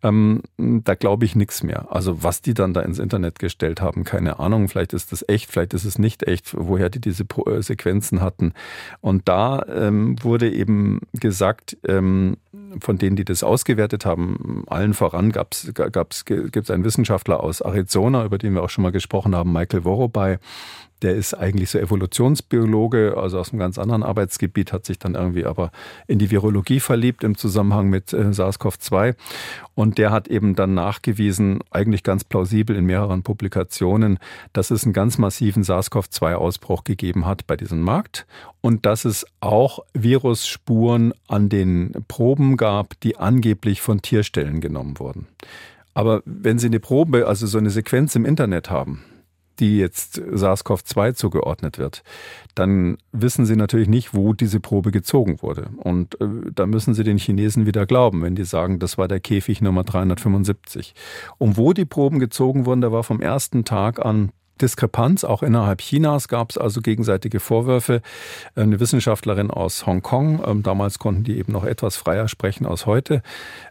[0.03, 1.87] Ähm, da glaube ich nichts mehr.
[1.91, 4.69] Also was die dann da ins Internet gestellt haben, keine Ahnung.
[4.69, 8.53] Vielleicht ist das echt, vielleicht ist es nicht echt, woher die diese äh, Sequenzen hatten.
[9.01, 12.37] Und da ähm, wurde eben gesagt, ähm,
[12.81, 17.61] von denen, die das ausgewertet haben, allen voran gab's, gab's, gibt es einen Wissenschaftler aus
[17.61, 20.39] Arizona, über den wir auch schon mal gesprochen haben, Michael Worobay,
[21.03, 25.45] der ist eigentlich so Evolutionsbiologe, also aus einem ganz anderen Arbeitsgebiet, hat sich dann irgendwie
[25.45, 25.71] aber
[26.07, 29.15] in die Virologie verliebt im Zusammenhang mit äh, SARS-CoV-2.
[29.75, 34.19] Und der hat eben dann nachgewiesen, eigentlich ganz plausibel in mehreren Publikationen,
[34.53, 38.27] dass es einen ganz massiven SARS-CoV-2-Ausbruch gegeben hat bei diesem Markt
[38.63, 45.27] und dass es auch Virusspuren an den Proben gab, die angeblich von Tierstellen genommen wurden.
[45.95, 49.05] Aber wenn Sie eine Probe, also so eine Sequenz im Internet haben,
[49.61, 52.03] die jetzt SARS-CoV-2 zugeordnet wird,
[52.55, 55.71] dann wissen Sie natürlich nicht, wo diese Probe gezogen wurde.
[55.77, 59.21] Und äh, da müssen Sie den Chinesen wieder glauben, wenn die sagen, das war der
[59.21, 60.95] Käfig Nummer 375.
[61.39, 64.31] Und wo die Proben gezogen wurden, da war vom ersten Tag an
[64.61, 65.25] Diskrepanz.
[65.25, 68.03] Auch innerhalb Chinas gab es also gegenseitige Vorwürfe.
[68.55, 73.23] Eine Wissenschaftlerin aus Hongkong, ähm, damals konnten die eben noch etwas freier sprechen als heute,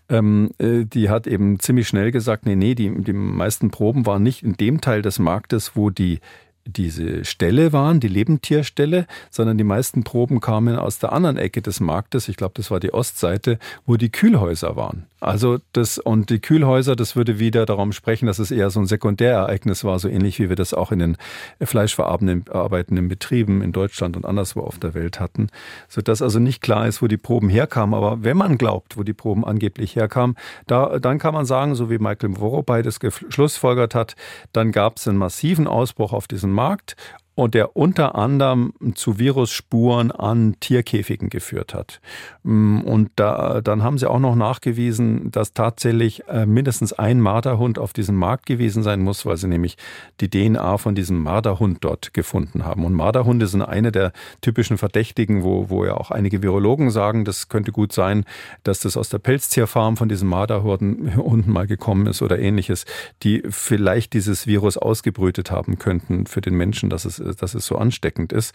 [0.09, 4.23] ähm, äh, die hat eben ziemlich schnell gesagt, nee, nee, die, die meisten Proben waren
[4.23, 6.19] nicht in dem Teil des Marktes, wo die
[6.65, 11.79] diese Stelle waren, die Lebendtierstelle, sondern die meisten Proben kamen aus der anderen Ecke des
[11.79, 12.27] Marktes.
[12.27, 15.05] Ich glaube, das war die Ostseite, wo die Kühlhäuser waren.
[15.25, 18.85] Also das, und die Kühlhäuser, das würde wieder darum sprechen, dass es eher so ein
[18.85, 21.17] Sekundärereignis war, so ähnlich wie wir das auch in den
[21.59, 25.47] fleischverarbeitenden Betrieben in Deutschland und anderswo auf der Welt hatten.
[25.87, 27.95] Sodass also nicht klar ist, wo die Proben herkamen.
[27.95, 30.35] Aber wenn man glaubt, wo die Proben angeblich herkamen,
[30.67, 34.15] da, dann kann man sagen, so wie Michael Worobay das geschlussfolgert hat,
[34.53, 36.95] dann gab es einen massiven Ausbruch auf diesem Markt
[37.35, 41.99] und der unter anderem zu Virusspuren an Tierkäfigen geführt hat.
[42.43, 47.77] Mm, und da, dann haben sie auch noch nachgewiesen, dass tatsächlich äh, mindestens ein Marderhund
[47.77, 49.77] auf diesem Markt gewesen sein muss, weil sie nämlich
[50.21, 52.85] die DNA von diesem Marderhund dort gefunden haben.
[52.85, 57.49] Und Marderhunde sind eine der typischen Verdächtigen, wo, wo ja auch einige Virologen sagen, das
[57.49, 58.23] könnte gut sein,
[58.63, 62.85] dass das aus der Pelztierfarm von diesen Marderhunden mal gekommen ist oder ähnliches,
[63.23, 67.77] die vielleicht dieses Virus ausgebrütet haben könnten für den Menschen, dass es dass es so
[67.77, 68.53] ansteckend ist.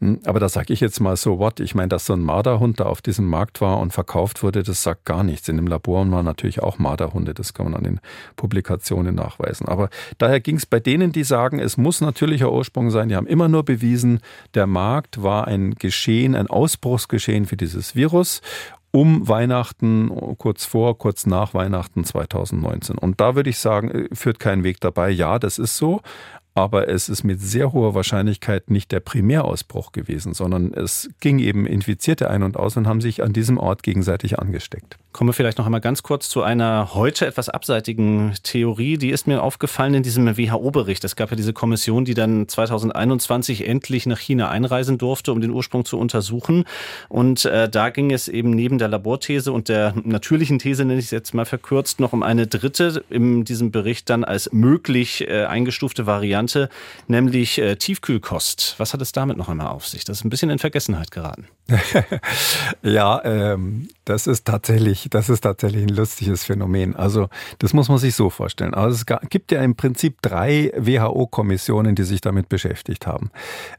[0.00, 1.60] Hm, aber da sage ich jetzt mal so, what?
[1.60, 4.82] Ich meine, dass so ein Marderhund da auf diesem Markt war und verkauft wurde, das
[4.82, 5.48] sagt gar nichts.
[5.48, 8.00] In dem Labor waren natürlich auch Marderhunde, das kann man an den
[8.36, 9.68] Publikationen nachweisen.
[9.68, 13.26] Aber daher ging es bei denen, die sagen, es muss natürlicher Ursprung sein, die haben
[13.26, 14.20] immer nur bewiesen,
[14.54, 18.40] der Markt war ein Geschehen, ein Ausbruchsgeschehen für dieses Virus
[18.92, 22.98] um Weihnachten, kurz vor, kurz nach Weihnachten 2019.
[22.98, 25.10] Und da würde ich sagen, äh, führt kein Weg dabei.
[25.10, 26.00] Ja, das ist so
[26.54, 31.66] aber es ist mit sehr hoher Wahrscheinlichkeit nicht der Primärausbruch gewesen, sondern es ging eben
[31.66, 34.98] Infizierte ein und aus und haben sich an diesem Ort gegenseitig angesteckt.
[35.12, 39.26] Kommen wir vielleicht noch einmal ganz kurz zu einer heute etwas abseitigen Theorie, die ist
[39.26, 41.02] mir aufgefallen in diesem WHO-Bericht.
[41.02, 45.50] Es gab ja diese Kommission, die dann 2021 endlich nach China einreisen durfte, um den
[45.50, 46.64] Ursprung zu untersuchen.
[47.08, 51.06] Und äh, da ging es eben neben der Laborthese und der natürlichen These, nenne ich
[51.06, 55.44] es jetzt mal verkürzt, noch um eine dritte in diesem Bericht dann als möglich äh,
[55.44, 56.68] eingestufte Variante
[57.08, 58.74] nämlich äh, Tiefkühlkost.
[58.78, 60.04] Was hat es damit noch einmal auf sich?
[60.04, 61.46] Das ist ein bisschen in Vergessenheit geraten.
[62.82, 66.96] ja, ähm, das ist tatsächlich, das ist tatsächlich ein lustiges Phänomen.
[66.96, 67.28] Also
[67.58, 68.74] das muss man sich so vorstellen.
[68.74, 73.30] Also es gibt ja im Prinzip drei WHO-Kommissionen, die sich damit beschäftigt haben.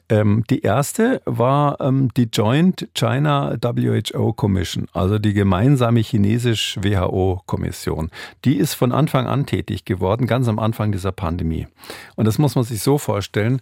[0.09, 8.09] Ähm, die erste war ähm, die Joint China WHO Commission, also die gemeinsame chinesisch-WHO-Kommission.
[8.45, 11.67] Die ist von Anfang an tätig geworden, ganz am Anfang dieser Pandemie.
[12.15, 13.61] Und das muss man sich so vorstellen.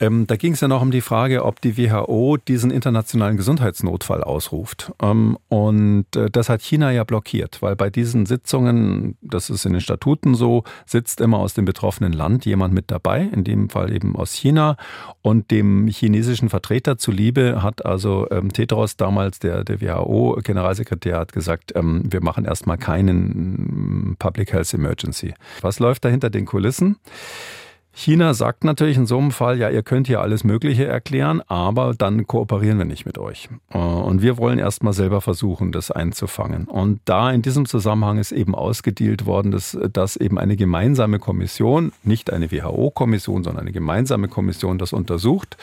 [0.00, 4.22] Ähm, da ging es ja noch um die Frage, ob die WHO diesen internationalen Gesundheitsnotfall
[4.22, 4.92] ausruft.
[5.02, 9.72] Ähm, und äh, das hat China ja blockiert, weil bei diesen Sitzungen, das ist in
[9.72, 13.92] den Statuten so, sitzt immer aus dem betroffenen Land jemand mit dabei, in dem Fall
[13.92, 14.76] eben aus China.
[15.22, 21.72] Und dem chinesischen Vertreter zuliebe hat also ähm, Tedros damals, der, der WHO-Generalsekretär, hat gesagt,
[21.74, 25.34] ähm, wir machen erstmal keinen mm, Public Health Emergency.
[25.62, 26.96] Was läuft da hinter den Kulissen?
[27.98, 31.94] China sagt natürlich in so einem Fall, ja, ihr könnt hier alles Mögliche erklären, aber
[31.94, 33.48] dann kooperieren wir nicht mit euch.
[33.70, 36.66] Äh, und wir wollen erstmal selber versuchen, das einzufangen.
[36.66, 41.90] Und da in diesem Zusammenhang ist eben ausgedealt worden, dass, dass eben eine gemeinsame Kommission,
[42.04, 45.56] nicht eine WHO-Kommission, sondern eine gemeinsame Kommission das untersucht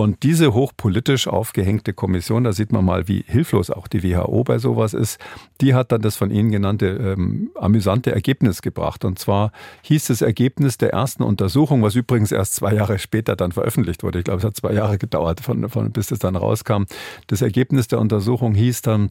[0.00, 4.58] und diese hochpolitisch aufgehängte Kommission, da sieht man mal, wie hilflos auch die WHO bei
[4.58, 5.20] sowas ist,
[5.60, 9.04] die hat dann das von Ihnen genannte ähm, amüsante Ergebnis gebracht.
[9.04, 13.52] Und zwar hieß das Ergebnis der ersten Untersuchung, was übrigens erst zwei Jahre später dann
[13.52, 14.18] veröffentlicht wurde.
[14.18, 16.84] Ich glaube, es hat zwei Jahre gedauert, von, von, bis es dann rauskam.
[17.26, 19.10] Das Ergebnis der Untersuchung hieß dann,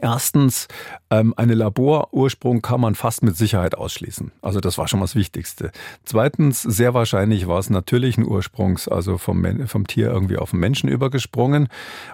[0.00, 0.66] Erstens,
[1.10, 4.32] ähm, eine Laborursprung kann man fast mit Sicherheit ausschließen.
[4.42, 5.70] Also das war schon mal das Wichtigste.
[6.04, 10.88] Zweitens, sehr wahrscheinlich war es natürlichen Ursprungs, also vom, vom Tier irgendwie auf den Menschen
[10.88, 11.68] übergesprungen,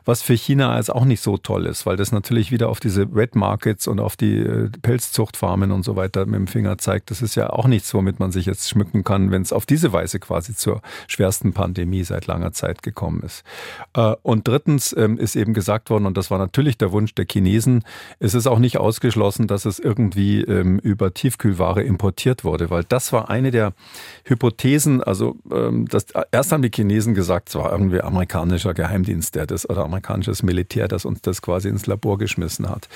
[0.04, 3.14] was für China jetzt auch nicht so toll ist, weil das natürlich wieder auf diese
[3.14, 7.10] Wet Markets und auf die äh, Pelzzuchtfarmen und so weiter mit dem Finger zeigt.
[7.10, 9.92] Das ist ja auch nichts, womit man sich jetzt schmücken kann, wenn es auf diese
[9.92, 13.44] Weise quasi zur schwersten Pandemie seit langer Zeit gekommen ist.
[13.94, 17.26] Äh, und drittens ähm, ist eben gesagt worden, und das war natürlich der Wunsch der
[17.30, 17.84] Chinesen, gelesen,
[18.18, 23.12] es ist auch nicht ausgeschlossen, dass es irgendwie ähm, über Tiefkühlware importiert wurde, weil das
[23.12, 23.72] war eine der
[24.24, 25.02] Hypothesen.
[25.02, 29.68] Also ähm, das, erst haben die Chinesen gesagt, es war irgendwie amerikanischer Geheimdienst, der das
[29.68, 32.88] oder amerikanisches Militär, das uns das quasi ins Labor geschmissen hat,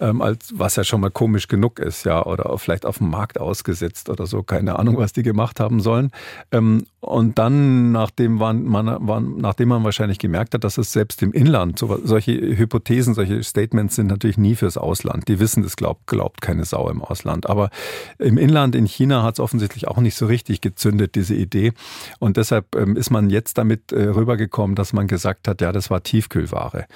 [0.00, 3.40] ähm, als was ja schon mal komisch genug ist, ja, oder vielleicht auf dem Markt
[3.40, 6.10] ausgesetzt oder so, keine Ahnung, was die gemacht haben sollen.
[6.52, 11.32] Ähm, und dann, nachdem man, man, nachdem man wahrscheinlich gemerkt hat, dass es selbst im
[11.32, 15.28] Inland so, solche Hypothesen, solche Statements sind natürlich nie fürs Ausland.
[15.28, 17.48] Die wissen, das glaubt, glaubt keine Sau im Ausland.
[17.48, 17.70] Aber
[18.18, 21.72] im Inland in China hat es offensichtlich auch nicht so richtig gezündet, diese Idee.
[22.18, 25.90] Und deshalb ähm, ist man jetzt damit äh, rübergekommen, dass man gesagt hat, ja, das
[25.90, 26.86] war Tiefkühlware.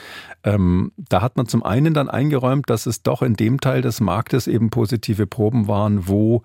[0.42, 4.00] Ähm, da hat man zum einen dann eingeräumt, dass es doch in dem Teil des
[4.00, 6.42] Marktes eben positive Proben waren, wo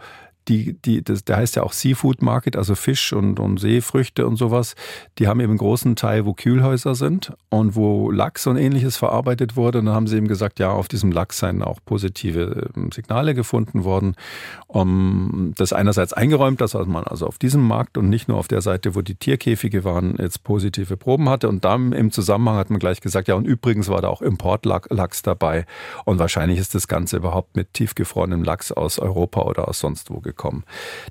[0.49, 4.35] die, die, das, der heißt ja auch Seafood Market, also Fisch und, und Seefrüchte und
[4.35, 4.75] sowas.
[5.19, 9.55] Die haben eben einen großen Teil, wo Kühlhäuser sind und wo Lachs und ähnliches verarbeitet
[9.55, 9.79] wurde.
[9.79, 13.35] Und dann haben sie eben gesagt, ja, auf diesem Lachs seien auch positive ähm, Signale
[13.35, 14.15] gefunden worden.
[14.67, 18.61] Um das einerseits eingeräumt, dass man also auf diesem Markt und nicht nur auf der
[18.61, 21.47] Seite, wo die Tierkäfige waren, jetzt positive Proben hatte.
[21.47, 25.21] Und dann im Zusammenhang hat man gleich gesagt, ja, und übrigens war da auch Importlachs
[25.21, 25.65] dabei.
[26.05, 30.19] Und wahrscheinlich ist das Ganze überhaupt mit tiefgefrorenem Lachs aus Europa oder aus sonst wo
[30.19, 30.63] gekommen bekommen.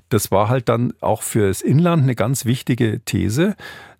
[0.09, 3.55] Das war halt dann auch für das Inland eine ganz wichtige These,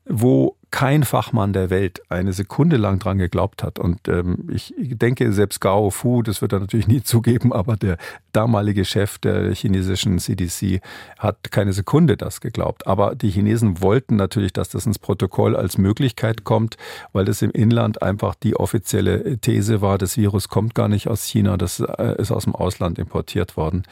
[0.06, 3.80] wo kein Fachmann der Welt eine Sekunde lang dran geglaubt hat.
[3.80, 7.98] Und ähm, ich denke, selbst Gao Fu, das wird er natürlich nie zugeben, aber der
[8.34, 10.82] damalige Chef der chinesischen CDC
[11.18, 12.86] hat keine Sekunde das geglaubt.
[12.88, 16.78] Aber die Chinesen wollten natürlich, dass das ins Protokoll als Möglichkeit kommt,
[17.14, 21.24] weil das im Inland einfach die offizielle These war, das Virus kommt gar nicht aus
[21.24, 23.84] China, das äh, ist aus dem Ausland importiert worden.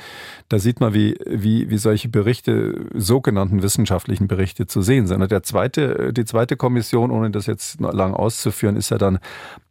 [0.50, 5.22] Da sieht man, wie, wie, wie solche Berichte, sogenannten wissenschaftlichen Berichte zu sehen sind.
[5.22, 9.20] Und der zweite, die zweite Kommission, ohne das jetzt lang auszuführen, ist ja dann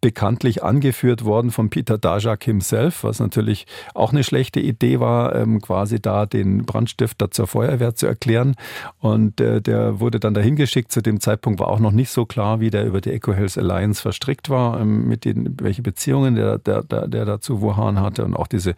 [0.01, 5.61] bekanntlich angeführt worden von Peter Dajak himself, was natürlich auch eine schlechte Idee war, ähm,
[5.61, 8.55] quasi da den Brandstifter zur Feuerwehr zu erklären.
[8.99, 10.91] Und äh, der wurde dann dahin geschickt.
[10.91, 13.59] Zu dem Zeitpunkt war auch noch nicht so klar, wie der über die Eco Health
[13.59, 18.25] Alliance verstrickt war, ähm, mit den, welche Beziehungen der, der, der, der dazu Wuhan hatte.
[18.25, 18.75] Und auch diese,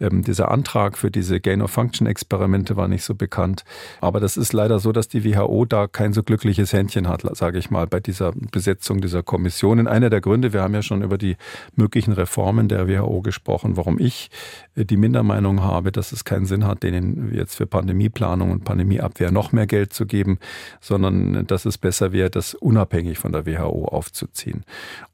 [0.00, 3.64] ähm, dieser Antrag für diese Gain-of-Function-Experimente war nicht so bekannt.
[4.00, 7.60] Aber das ist leider so, dass die WHO da kein so glückliches Händchen hat, sage
[7.60, 9.88] ich mal, bei dieser Besetzung dieser Kommission.
[9.88, 11.36] Einer der Gründe, wir haben ja schon über die
[11.76, 14.28] möglichen Reformen der WHO gesprochen, warum ich
[14.74, 19.30] äh, die Mindermeinung habe, dass es keinen Sinn hat, denen jetzt für Pandemieplanung und Pandemieabwehr
[19.30, 20.38] noch mehr Geld zu geben,
[20.82, 24.64] sondern dass es besser wäre, das unabhängig von der WHO aufzuziehen.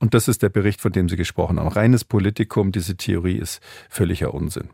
[0.00, 1.68] Und das ist der Bericht, von dem Sie gesprochen haben.
[1.68, 4.70] Reines Politikum, diese Theorie ist völliger Unsinn.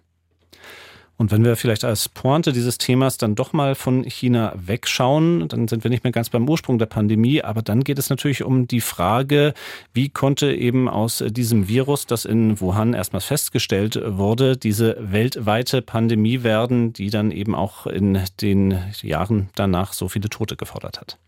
[1.20, 5.68] Und wenn wir vielleicht als Pointe dieses Themas dann doch mal von China wegschauen, dann
[5.68, 8.66] sind wir nicht mehr ganz beim Ursprung der Pandemie, aber dann geht es natürlich um
[8.66, 9.52] die Frage,
[9.92, 16.42] wie konnte eben aus diesem Virus, das in Wuhan erstmals festgestellt wurde, diese weltweite Pandemie
[16.42, 21.18] werden, die dann eben auch in den Jahren danach so viele Tote gefordert hat.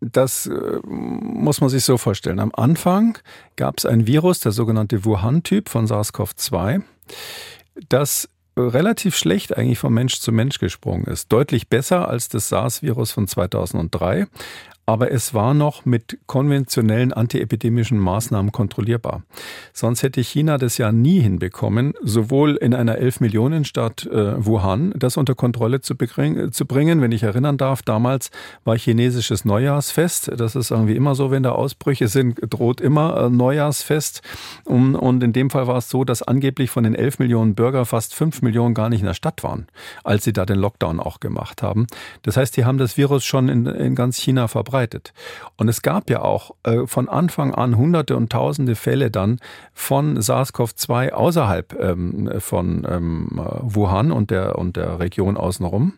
[0.00, 2.40] Das äh, muss man sich so vorstellen.
[2.40, 3.16] Am Anfang
[3.54, 6.82] gab es ein Virus, der sogenannte Wuhan-Typ von SARS-CoV-2
[7.88, 11.32] das relativ schlecht eigentlich von Mensch zu Mensch gesprungen ist.
[11.32, 14.26] Deutlich besser als das SARS-Virus von 2003
[14.86, 19.22] aber es war noch mit konventionellen antiepidemischen Maßnahmen kontrollierbar.
[19.72, 24.92] Sonst hätte China das ja nie hinbekommen, sowohl in einer 11 Millionen Stadt äh, Wuhan
[24.96, 27.00] das unter Kontrolle zu, zu, bringen.
[27.00, 28.30] Wenn ich erinnern darf, damals
[28.64, 30.32] war chinesisches Neujahrsfest.
[30.36, 34.20] Das ist irgendwie immer so, wenn da Ausbrüche sind, droht immer äh, Neujahrsfest.
[34.64, 37.86] Und, und in dem Fall war es so, dass angeblich von den 11 Millionen Bürger
[37.86, 39.66] fast 5 Millionen gar nicht in der Stadt waren,
[40.02, 41.86] als sie da den Lockdown auch gemacht haben.
[42.22, 45.12] Das heißt, die haben das Virus schon in, in ganz China verbreitet verbreitet.
[45.56, 49.38] Und es gab ja auch äh, von Anfang an hunderte und tausende Fälle dann
[49.72, 55.94] von SARS-CoV-2 außerhalb ähm, von ähm, Wuhan und der, und der Region außenrum.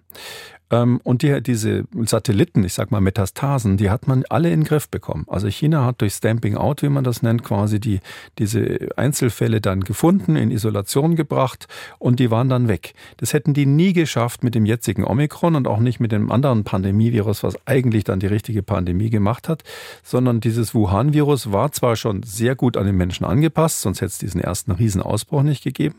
[0.71, 4.67] Ähm, und die, diese Satelliten, ich sag mal Metastasen, die hat man alle in den
[4.67, 5.25] Griff bekommen.
[5.29, 8.01] Also China hat durch Stamping Out, wie man das nennt, quasi die,
[8.39, 12.95] diese Einzelfälle dann gefunden, in Isolation gebracht und die waren dann weg.
[13.19, 16.65] Das hätten die nie geschafft mit dem jetzigen Omikron und auch nicht mit dem anderen
[16.65, 19.63] Pandemievirus, was eigentlich dann die richtige Pandemie gemacht hat,
[20.03, 24.19] sondern dieses Wuhan-Virus war zwar schon sehr gut an den Menschen angepasst, sonst hätte es
[24.19, 25.97] diesen ersten Riesenausbruch nicht gegeben,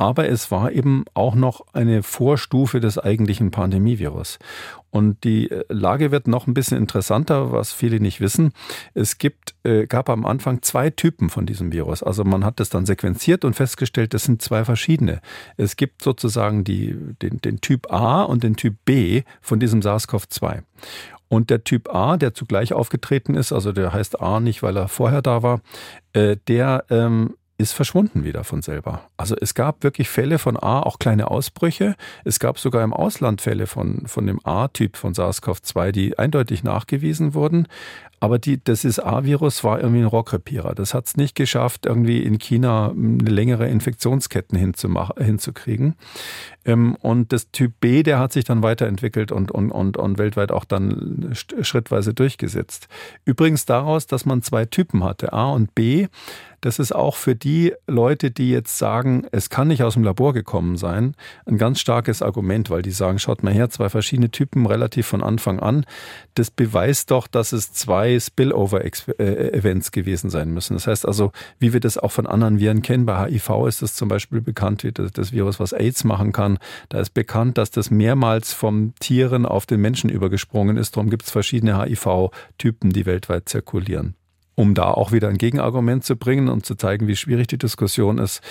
[0.00, 4.38] aber es war eben auch noch eine Vorstufe des eigentlichen Pandemievirus.
[4.88, 8.54] Und die äh, Lage wird noch ein bisschen interessanter, was viele nicht wissen.
[8.94, 12.02] Es gibt, äh, gab am Anfang zwei Typen von diesem Virus.
[12.02, 15.20] Also man hat das dann sequenziert und festgestellt, das sind zwei verschiedene.
[15.58, 20.62] Es gibt sozusagen die, den, den Typ A und den Typ B von diesem SARS-CoV-2.
[21.28, 24.88] Und der Typ A, der zugleich aufgetreten ist, also der heißt A nicht, weil er
[24.88, 25.60] vorher da war,
[26.14, 29.02] äh, der ähm, ist verschwunden wieder von selber.
[29.16, 31.94] Also es gab wirklich Fälle von A, auch kleine Ausbrüche.
[32.24, 37.34] Es gab sogar im Ausland Fälle von, von dem A-Typ von SARS-CoV-2, die eindeutig nachgewiesen
[37.34, 37.68] wurden.
[38.20, 40.74] Aber die, das ist A-Virus war irgendwie ein Rohrkrepierer.
[40.74, 45.94] Das hat es nicht geschafft, irgendwie in China eine längere Infektionsketten hinzukriegen.
[46.66, 50.52] Ähm, und das Typ B, der hat sich dann weiterentwickelt und, und, und, und weltweit
[50.52, 52.88] auch dann schrittweise durchgesetzt.
[53.24, 56.08] Übrigens daraus, dass man zwei Typen hatte, A und B,
[56.60, 60.34] das ist auch für die Leute, die jetzt sagen, es kann nicht aus dem Labor
[60.34, 61.14] gekommen sein,
[61.46, 65.22] ein ganz starkes Argument, weil die sagen, schaut mal her, zwei verschiedene Typen relativ von
[65.22, 65.86] Anfang an.
[66.34, 70.74] Das beweist doch, dass es zwei Spillover-Events gewesen sein müssen.
[70.74, 73.94] Das heißt also, wie wir das auch von anderen Viren kennen, bei HIV ist das
[73.94, 76.58] zum Beispiel bekannt, wie das Virus, was AIDS machen kann.
[76.88, 80.96] Da ist bekannt, dass das mehrmals vom Tieren auf den Menschen übergesprungen ist.
[80.96, 84.14] Darum gibt es verschiedene HIV-Typen, die weltweit zirkulieren
[84.56, 88.18] um da auch wieder ein Gegenargument zu bringen und zu zeigen, wie schwierig die Diskussion
[88.18, 88.42] ist.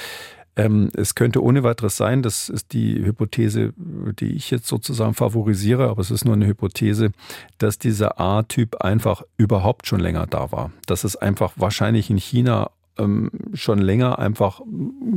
[0.55, 5.89] Ähm, es könnte ohne weiteres sein, das ist die Hypothese, die ich jetzt sozusagen favorisiere,
[5.89, 7.11] aber es ist nur eine Hypothese,
[7.57, 10.71] dass dieser A-Typ einfach überhaupt schon länger da war.
[10.85, 14.61] Dass es einfach wahrscheinlich in China ähm, schon länger einfach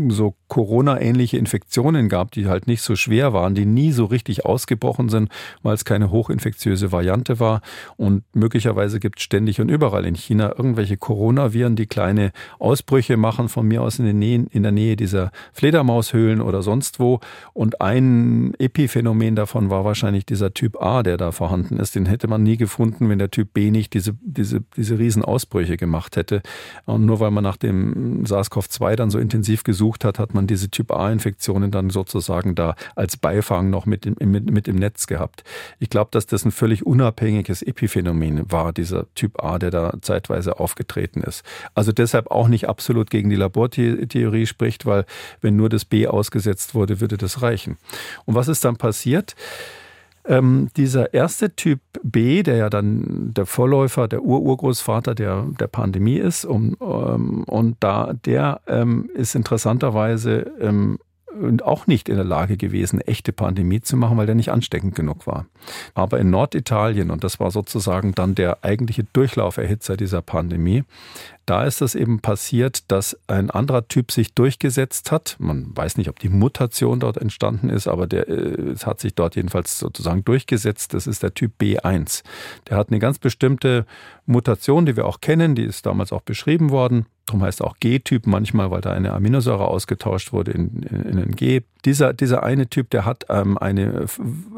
[0.08, 5.08] so Corona-ähnliche Infektionen gab, die halt nicht so schwer waren, die nie so richtig ausgebrochen
[5.08, 5.30] sind,
[5.62, 7.62] weil es keine hochinfektiöse Variante war.
[7.96, 13.48] Und möglicherweise gibt es ständig und überall in China irgendwelche Coronaviren, die kleine Ausbrüche machen,
[13.48, 17.20] von mir aus in der Nähe, in der Nähe dieser Fledermaushöhlen oder sonst wo.
[17.54, 21.94] Und ein Epiphänomen davon war wahrscheinlich dieser Typ A, der da vorhanden ist.
[21.94, 26.16] Den hätte man nie gefunden, wenn der Typ B nicht diese, diese, diese Riesenausbrüche gemacht
[26.16, 26.42] hätte.
[26.84, 30.41] Und nur weil man nach dem dem SARS-CoV-2 dann so intensiv gesucht hat, hat man
[30.46, 35.44] diese Typ-A-Infektionen dann sozusagen da als Beifang noch mit, mit, mit im Netz gehabt.
[35.78, 40.58] Ich glaube, dass das ein völlig unabhängiges Epiphänomen war, dieser Typ A, der da zeitweise
[40.60, 41.44] aufgetreten ist.
[41.74, 45.04] Also deshalb auch nicht absolut gegen die Labortheorie spricht, weil
[45.40, 47.78] wenn nur das B ausgesetzt wurde, würde das reichen.
[48.24, 49.34] Und was ist dann passiert?
[50.24, 56.18] Ähm, dieser erste Typ B, der ja dann der Vorläufer, der Ururgroßvater der, der Pandemie
[56.18, 60.98] ist, um, ähm, und da der ähm, ist interessanterweise ähm,
[61.62, 65.26] auch nicht in der Lage gewesen, echte Pandemie zu machen, weil der nicht ansteckend genug
[65.26, 65.46] war.
[65.94, 70.84] Aber in Norditalien, und das war sozusagen dann der eigentliche Durchlauferhitzer dieser Pandemie,
[71.46, 75.36] da ist es eben passiert, dass ein anderer Typ sich durchgesetzt hat.
[75.38, 79.14] Man weiß nicht, ob die Mutation dort entstanden ist, aber der äh, es hat sich
[79.14, 80.94] dort jedenfalls sozusagen durchgesetzt.
[80.94, 82.22] Das ist der Typ B1.
[82.68, 83.86] Der hat eine ganz bestimmte
[84.26, 87.06] Mutation, die wir auch kennen, die ist damals auch beschrieben worden.
[87.26, 91.32] Darum heißt auch G-Typ manchmal, weil da eine Aminosäure ausgetauscht wurde in, in, in ein
[91.32, 91.62] G.
[91.84, 94.06] Dieser, dieser eine Typ, der hat ähm, eine,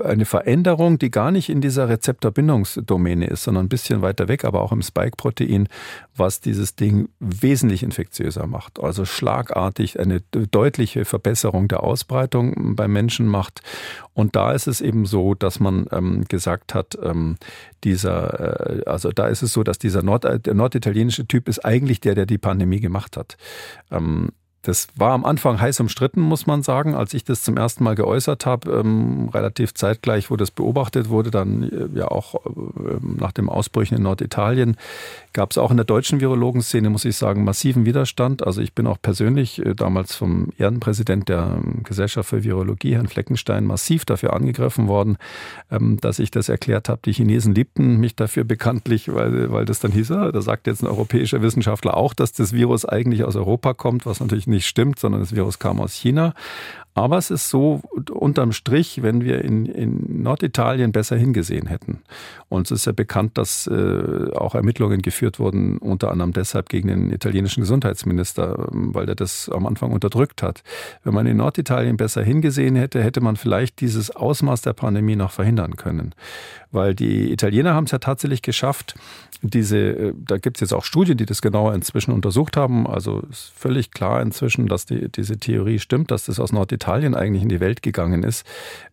[0.03, 4.61] eine Veränderung, die gar nicht in dieser Rezeptorbindungsdomäne ist, sondern ein bisschen weiter weg, aber
[4.61, 5.69] auch im Spike-Protein,
[6.17, 8.79] was dieses Ding wesentlich infektiöser macht.
[8.79, 13.63] Also schlagartig eine deutliche Verbesserung der Ausbreitung beim Menschen macht.
[14.13, 17.37] Und da ist es eben so, dass man ähm, gesagt hat, ähm,
[17.85, 22.01] dieser, äh, also da ist es so, dass dieser Nord, der norditalienische Typ ist eigentlich
[22.01, 23.37] der, der die Pandemie gemacht hat.
[23.91, 24.31] Ähm,
[24.65, 27.95] das war am Anfang heiß umstritten, muss man sagen, als ich das zum ersten Mal
[27.95, 32.49] geäußert habe, ähm, relativ zeitgleich, wo das beobachtet wurde, dann äh, ja auch äh,
[33.03, 34.77] nach dem Ausbrüchen in Norditalien,
[35.35, 38.47] gab es auch in der deutschen Virologenszene, muss ich sagen, massiven Widerstand.
[38.47, 43.09] Also ich bin auch persönlich äh, damals vom Ehrenpräsident der ähm, Gesellschaft für Virologie, Herrn
[43.09, 45.19] Fleckenstein, massiv dafür angegriffen worden,
[45.71, 47.03] ähm, dass ich das erklärt habe.
[47.05, 50.83] Die Chinesen liebten mich dafür bekanntlich, weil, weil das dann hieß, ah, da sagt jetzt
[50.83, 54.99] ein europäischer Wissenschaftler auch, dass das Virus eigentlich aus Europa kommt, was natürlich nicht stimmt,
[54.99, 56.35] sondern das Virus kam aus China.
[56.95, 62.03] Aber es ist so, unterm Strich, wenn wir in, in Norditalien besser hingesehen hätten.
[62.49, 66.87] Und es ist ja bekannt, dass äh, auch Ermittlungen geführt wurden, unter anderem deshalb gegen
[66.87, 70.63] den italienischen Gesundheitsminister, weil der das am Anfang unterdrückt hat.
[71.03, 75.33] Wenn man in Norditalien besser hingesehen hätte, hätte man vielleicht dieses Ausmaß der Pandemie noch
[75.33, 76.15] verhindern können.
[76.71, 78.95] Weil die Italiener haben es ja tatsächlich geschafft,
[79.43, 82.87] diese, äh, da gibt es jetzt auch Studien, die das genauer inzwischen untersucht haben.
[82.87, 87.43] Also ist völlig klar inzwischen, dass die, diese Theorie stimmt, dass das aus Norditalien eigentlich
[87.43, 88.47] in die Welt gegangen ist.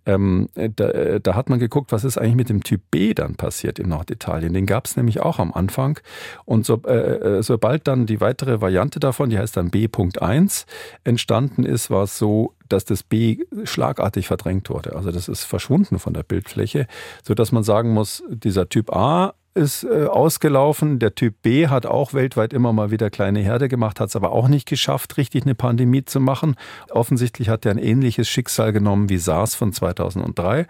[0.05, 3.77] Ähm, da, da, hat man geguckt, was ist eigentlich mit dem Typ B dann passiert
[3.77, 4.53] in Norditalien.
[4.53, 5.99] Den gab es nämlich auch am Anfang.
[6.45, 10.65] Und so, äh, äh, sobald dann die weitere Variante davon, die heißt dann B.1,
[11.03, 14.95] entstanden ist, war es so, dass das B schlagartig verdrängt wurde.
[14.95, 16.87] Also das ist verschwunden von der Bildfläche,
[17.23, 20.99] so dass man sagen muss, dieser Typ A ist äh, ausgelaufen.
[20.99, 24.31] Der Typ B hat auch weltweit immer mal wieder kleine Herde gemacht, hat es aber
[24.31, 26.55] auch nicht geschafft, richtig eine Pandemie zu machen.
[26.89, 30.67] Offensichtlich hat er ein ähnliches Schicksal genommen wie SARS von 2003.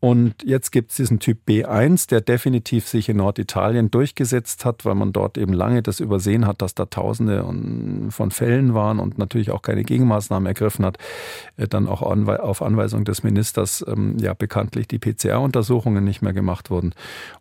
[0.00, 4.94] Und jetzt gibt es diesen Typ B1, der definitiv sich in Norditalien durchgesetzt hat, weil
[4.94, 7.44] man dort eben lange das übersehen hat, dass da Tausende
[8.10, 10.98] von Fällen waren und natürlich auch keine Gegenmaßnahmen ergriffen hat.
[11.56, 16.70] Äh, dann auch auf Anweisung des Ministers ähm, ja bekanntlich die PCR-Untersuchungen nicht mehr gemacht
[16.70, 16.94] wurden.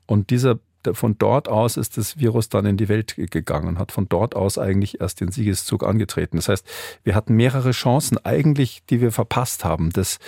[0.08, 0.58] Und dieser
[0.94, 4.36] von dort aus ist das Virus dann in die Welt gegangen und hat von dort
[4.36, 6.38] aus eigentlich erst den Siegeszug angetreten.
[6.38, 6.66] Das heißt,
[7.04, 9.92] wir hatten mehrere Chancen eigentlich, die wir verpasst haben.
[9.92, 10.20] Das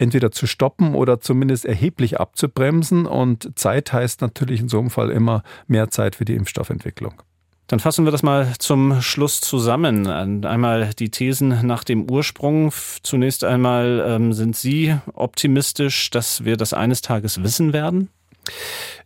[0.00, 3.06] entweder zu stoppen oder zumindest erheblich abzubremsen.
[3.06, 7.22] Und Zeit heißt natürlich in so einem Fall immer mehr Zeit für die Impfstoffentwicklung.
[7.66, 10.08] Dann fassen wir das mal zum Schluss zusammen.
[10.08, 12.72] Einmal die Thesen nach dem Ursprung.
[13.02, 18.08] Zunächst einmal ähm, sind Sie optimistisch, dass wir das eines Tages wissen werden?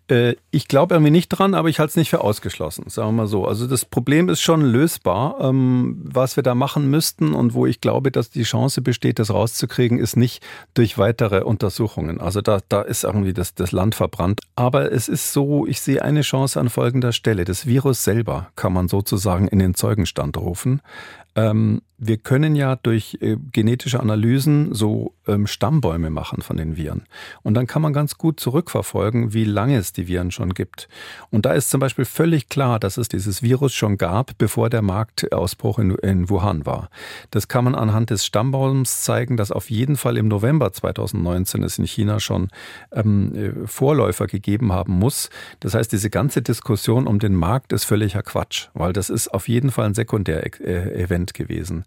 [0.09, 3.23] Äh, ich glaube irgendwie nicht dran, aber ich halte es nicht für ausgeschlossen, sagen wir
[3.23, 3.47] mal so.
[3.47, 5.39] Also das Problem ist schon lösbar.
[5.41, 9.31] Ähm, was wir da machen müssten und wo ich glaube, dass die Chance besteht, das
[9.31, 10.43] rauszukriegen, ist nicht
[10.75, 12.21] durch weitere Untersuchungen.
[12.21, 14.41] Also da, da ist irgendwie das, das Land verbrannt.
[14.57, 17.45] Aber es ist so, ich sehe eine Chance an folgender Stelle.
[17.45, 20.83] Das Virus selber kann man sozusagen in den Zeugenstand rufen.
[21.37, 27.05] Ähm, wir können ja durch äh, genetische Analysen so ähm, Stammbäume machen von den Viren.
[27.43, 30.89] Und dann kann man ganz gut zurückverfolgen, wie lange es die Viren schon gibt.
[31.31, 34.83] Und da ist zum Beispiel völlig klar, dass es dieses Virus schon gab, bevor der
[34.83, 36.91] Marktausbruch in, in Wuhan war.
[37.31, 41.79] Das kann man anhand des Stammbaums zeigen, dass auf jeden Fall im November 2019 es
[41.79, 42.49] in China schon
[42.93, 45.31] ähm, äh, Vorläufer gegeben haben muss.
[45.61, 49.49] Das heißt, diese ganze Diskussion um den Markt ist völliger Quatsch, weil das ist auf
[49.49, 51.85] jeden Fall ein Sekundärevent gewesen.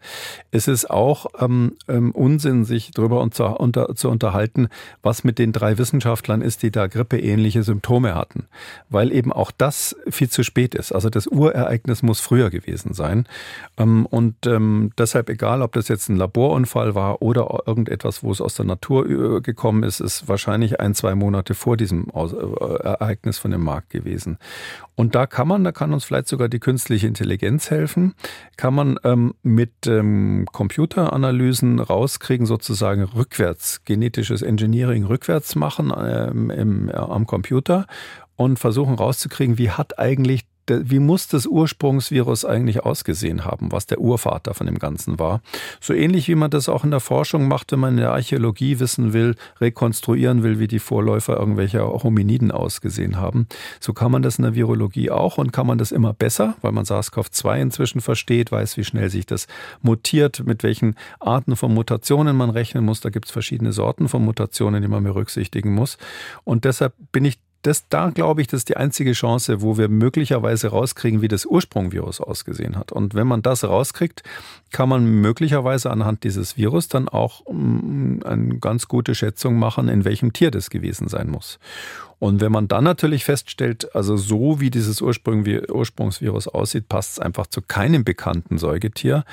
[0.49, 4.69] Es ist auch ähm, ähm, Unsinn, sich darüber unter, unter, zu unterhalten,
[5.03, 8.47] was mit den drei Wissenschaftlern ist, die da grippeähnliche Symptome hatten.
[8.89, 10.91] Weil eben auch das viel zu spät ist.
[10.91, 13.27] Also das Urereignis muss früher gewesen sein.
[13.77, 18.41] Ähm, und ähm, deshalb, egal ob das jetzt ein Laborunfall war oder irgendetwas, wo es
[18.41, 23.37] aus der Natur äh, gekommen ist, ist wahrscheinlich ein, zwei Monate vor diesem äh, Ereignis
[23.37, 24.37] von dem Markt gewesen.
[24.95, 28.15] Und da kann man, da kann uns vielleicht sogar die künstliche Intelligenz helfen,
[28.55, 36.89] kann man ähm, mit ähm, Computeranalysen rauskriegen, sozusagen rückwärts, genetisches Engineering rückwärts machen ähm, im,
[36.89, 37.87] äh, am Computer
[38.35, 43.99] und versuchen rauszukriegen, wie hat eigentlich wie muss das Ursprungsvirus eigentlich ausgesehen haben, was der
[43.99, 45.41] Urvater von dem Ganzen war.
[45.79, 48.79] So ähnlich wie man das auch in der Forschung macht, wenn man in der Archäologie
[48.79, 53.47] wissen will, rekonstruieren will, wie die Vorläufer irgendwelcher Hominiden ausgesehen haben.
[53.79, 56.71] So kann man das in der Virologie auch und kann man das immer besser, weil
[56.71, 59.47] man SARS-CoV-2 inzwischen versteht, weiß, wie schnell sich das
[59.81, 63.01] mutiert, mit welchen Arten von Mutationen man rechnen muss.
[63.01, 65.97] Da gibt es verschiedene Sorten von Mutationen, die man berücksichtigen muss.
[66.43, 69.89] Und deshalb bin ich das, da glaube ich, das ist die einzige Chance, wo wir
[69.89, 72.91] möglicherweise rauskriegen, wie das Ursprungvirus ausgesehen hat.
[72.91, 74.23] Und wenn man das rauskriegt,
[74.71, 80.05] kann man möglicherweise anhand dieses Virus dann auch mm, eine ganz gute Schätzung machen, in
[80.05, 81.59] welchem Tier das gewesen sein muss.
[82.19, 87.47] Und wenn man dann natürlich feststellt, also so wie dieses Ursprungsvirus aussieht, passt es einfach
[87.47, 89.23] zu keinem bekannten Säugetier,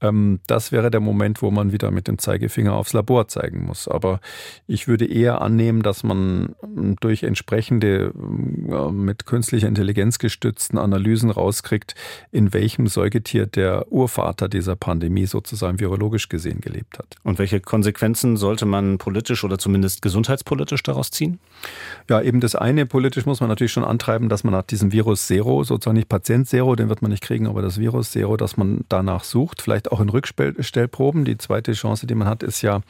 [0.00, 3.86] ähm, das wäre der Moment, wo man wieder mit dem Zeigefinger aufs Labor zeigen muss.
[3.88, 4.20] Aber
[4.66, 11.94] ich würde eher annehmen, dass man ähm, durch entsprechende mit künstlicher Intelligenz gestützten Analysen rauskriegt,
[12.30, 17.16] in welchem Säugetier der Urvater dieser Pandemie sozusagen virologisch gesehen gelebt hat.
[17.22, 21.38] Und welche Konsequenzen sollte man politisch oder zumindest gesundheitspolitisch daraus ziehen?
[22.08, 25.26] Ja, eben das eine, politisch muss man natürlich schon antreiben, dass man nach diesem Virus
[25.26, 28.56] Zero, sozusagen nicht Patient Zero, den wird man nicht kriegen, aber das Virus Zero, dass
[28.56, 31.24] man danach sucht, vielleicht auch in Rückstellproben.
[31.24, 32.80] Die zweite Chance, die man hat, ist ja,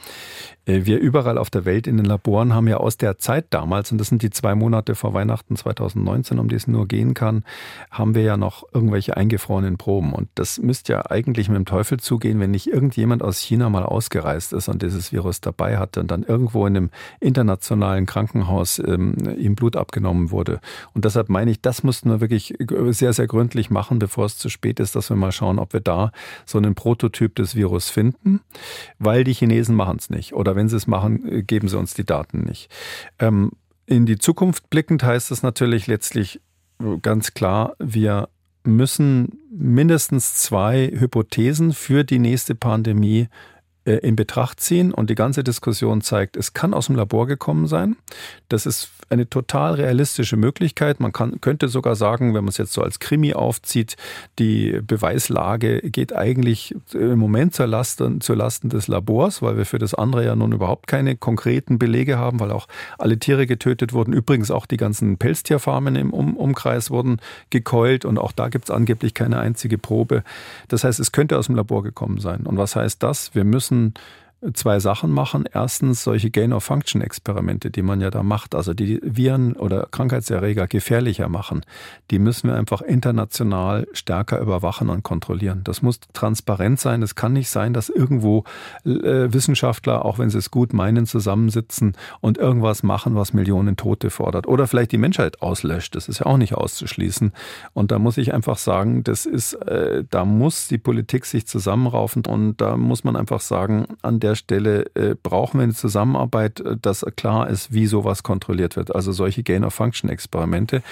[0.67, 3.93] äh, wir überall auf der Welt in den Laboren haben ja aus der Zeit damals,
[3.93, 7.45] und das sind die zwei Monate vor Weihnachten 2019, um die es nur gehen kann,
[7.91, 10.13] haben wir ja noch irgendwelche eingefrorenen Proben.
[10.13, 13.85] Und das müsste ja eigentlich mit dem Teufel zugehen, wenn nicht irgendjemand aus China mal
[13.85, 16.91] ausgereist ist und dieses Virus dabei hatte und dann irgendwo in einem
[17.21, 20.61] internationalen Krankenhaus ähm, ihm Blut abgenommen wurde.
[20.95, 22.55] Und deshalb meine ich, das mussten wir wirklich
[22.91, 25.81] sehr, sehr gründlich machen, bevor es zu spät ist, dass wir mal schauen, ob wir
[25.81, 26.13] da
[26.47, 28.41] so einen Prototyp des Virus finden,
[28.99, 30.33] weil die Chinesen machen es nicht.
[30.35, 32.71] Oder wenn sie es machen, äh, geben sie uns die Daten nicht.
[33.19, 33.53] Ähm,
[33.87, 36.41] in die Zukunft blickend heißt es natürlich letztlich
[37.03, 38.29] ganz klar, wir
[38.65, 43.29] müssen mindestens zwei Hypothesen für die nächste Pandemie
[43.85, 47.67] äh, in Betracht ziehen und die ganze Diskussion zeigt, es kann aus dem Labor gekommen
[47.67, 47.97] sein.
[48.49, 50.99] Das ist eine total realistische Möglichkeit.
[50.99, 53.97] Man kann, könnte sogar sagen, wenn man es jetzt so als Krimi aufzieht,
[54.39, 59.79] die Beweislage geht eigentlich im Moment zur Lasten, zur Lasten des Labors, weil wir für
[59.79, 62.67] das andere ja nun überhaupt keine konkreten Belege haben, weil auch
[62.99, 64.13] alle Tiere getötet wurden.
[64.13, 68.71] Übrigens auch die ganzen Pelztierfarmen im um Umkreis wurden gekeult und auch da gibt es
[68.71, 70.25] angeblich keine einzige Probe.
[70.69, 72.47] Das heißt, es könnte aus dem Labor gekommen sein.
[72.47, 73.35] Und was heißt das?
[73.35, 73.95] Wir müssen
[74.55, 75.45] zwei Sachen machen.
[75.53, 81.63] Erstens solche Gain-of-Function-Experimente, die man ja da macht, also die Viren oder Krankheitserreger gefährlicher machen,
[82.11, 85.61] die müssen wir einfach international stärker überwachen und kontrollieren.
[85.65, 87.03] Das muss transparent sein.
[87.03, 88.45] Es kann nicht sein, dass irgendwo
[88.85, 94.11] äh, Wissenschaftler, auch wenn sie es gut meinen, zusammensitzen und irgendwas machen, was Millionen Tote
[94.11, 94.49] fordert.
[94.49, 95.95] Oder vielleicht die Menschheit auslöscht.
[95.95, 97.33] Das ist ja auch nicht auszuschließen.
[97.75, 102.25] Und da muss ich einfach sagen, das ist, äh, da muss die Politik sich zusammenraufen
[102.27, 106.61] und da muss man einfach sagen, an der der Stelle äh, brauchen wir eine Zusammenarbeit,
[106.61, 108.95] äh, dass klar ist, wie sowas kontrolliert wird.
[108.95, 110.83] Also solche Gain-of-Function-Experimente.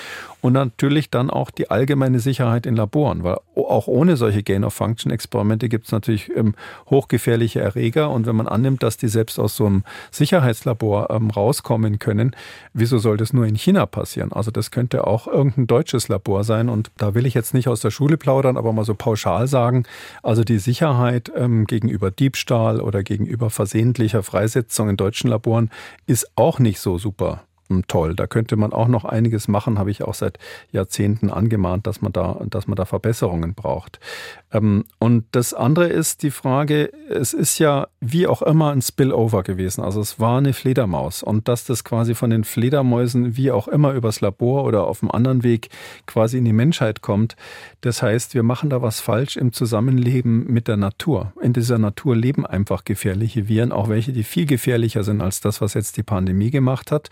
[0.43, 5.87] Und natürlich dann auch die allgemeine Sicherheit in Laboren, weil auch ohne solche Gain-of-Function-Experimente gibt
[5.87, 6.55] es natürlich ähm,
[6.89, 8.11] hochgefährliche Erreger.
[8.11, 12.35] Und wenn man annimmt, dass die selbst aus so einem Sicherheitslabor ähm, rauskommen können,
[12.73, 14.33] wieso soll das nur in China passieren?
[14.33, 16.69] Also das könnte auch irgendein deutsches Labor sein.
[16.69, 19.85] Und da will ich jetzt nicht aus der Schule plaudern, aber mal so pauschal sagen,
[20.23, 25.71] also die Sicherheit ähm, gegenüber Diebstahl oder gegenüber gegenüber versehentlicher Freisetzung in deutschen Laboren
[26.07, 27.45] ist auch nicht so super
[27.89, 28.15] toll.
[28.15, 30.39] Da könnte man auch noch einiges machen, habe ich auch seit
[30.73, 34.01] Jahrzehnten angemahnt, dass man da, dass man da Verbesserungen braucht.
[34.53, 39.43] Ähm, und das andere ist die Frage, es ist ja wie auch immer ein Spillover
[39.43, 39.83] gewesen.
[39.83, 43.93] Also es war eine Fledermaus und dass das quasi von den Fledermäusen wie auch immer
[43.93, 45.69] übers Labor oder auf einem anderen Weg
[46.07, 47.37] quasi in die Menschheit kommt.
[47.81, 51.33] Das heißt, wir machen da was falsch im Zusammenleben mit der Natur.
[51.41, 55.61] In dieser Natur leben einfach gefährliche Viren, auch welche, die viel gefährlicher sind als das,
[55.61, 57.11] was jetzt die Pandemie gemacht hat.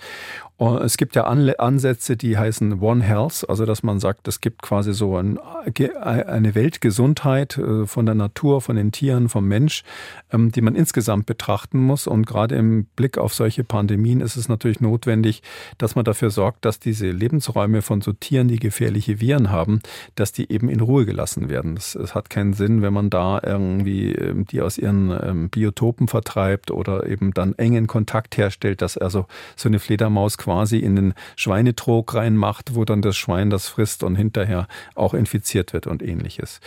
[0.61, 4.92] Es gibt ja Ansätze, die heißen One Health, also dass man sagt, es gibt quasi
[4.92, 9.84] so ein, eine Weltgesundheit äh, von der Natur, von den Tieren, vom Mensch,
[10.32, 12.09] ähm, die man insgesamt betrachten muss.
[12.09, 15.44] Und gerade im Blick auf solche Pandemien ist es natürlich notwendig,
[15.78, 19.78] dass man dafür sorgt, dass diese Lebensräume von so Tieren, die gefährliche Viren haben,
[20.16, 21.76] dass die eben in Ruhe gelassen werden.
[21.76, 26.72] Es hat keinen Sinn, wenn man da irgendwie ähm, die aus ihren ähm, Biotopen vertreibt
[26.72, 32.14] oder eben dann engen Kontakt herstellt, dass also so eine Fledermaus quasi in den Schweinetrog
[32.14, 36.61] reinmacht, wo dann das Schwein das frisst und hinterher auch infiziert wird und ähnliches.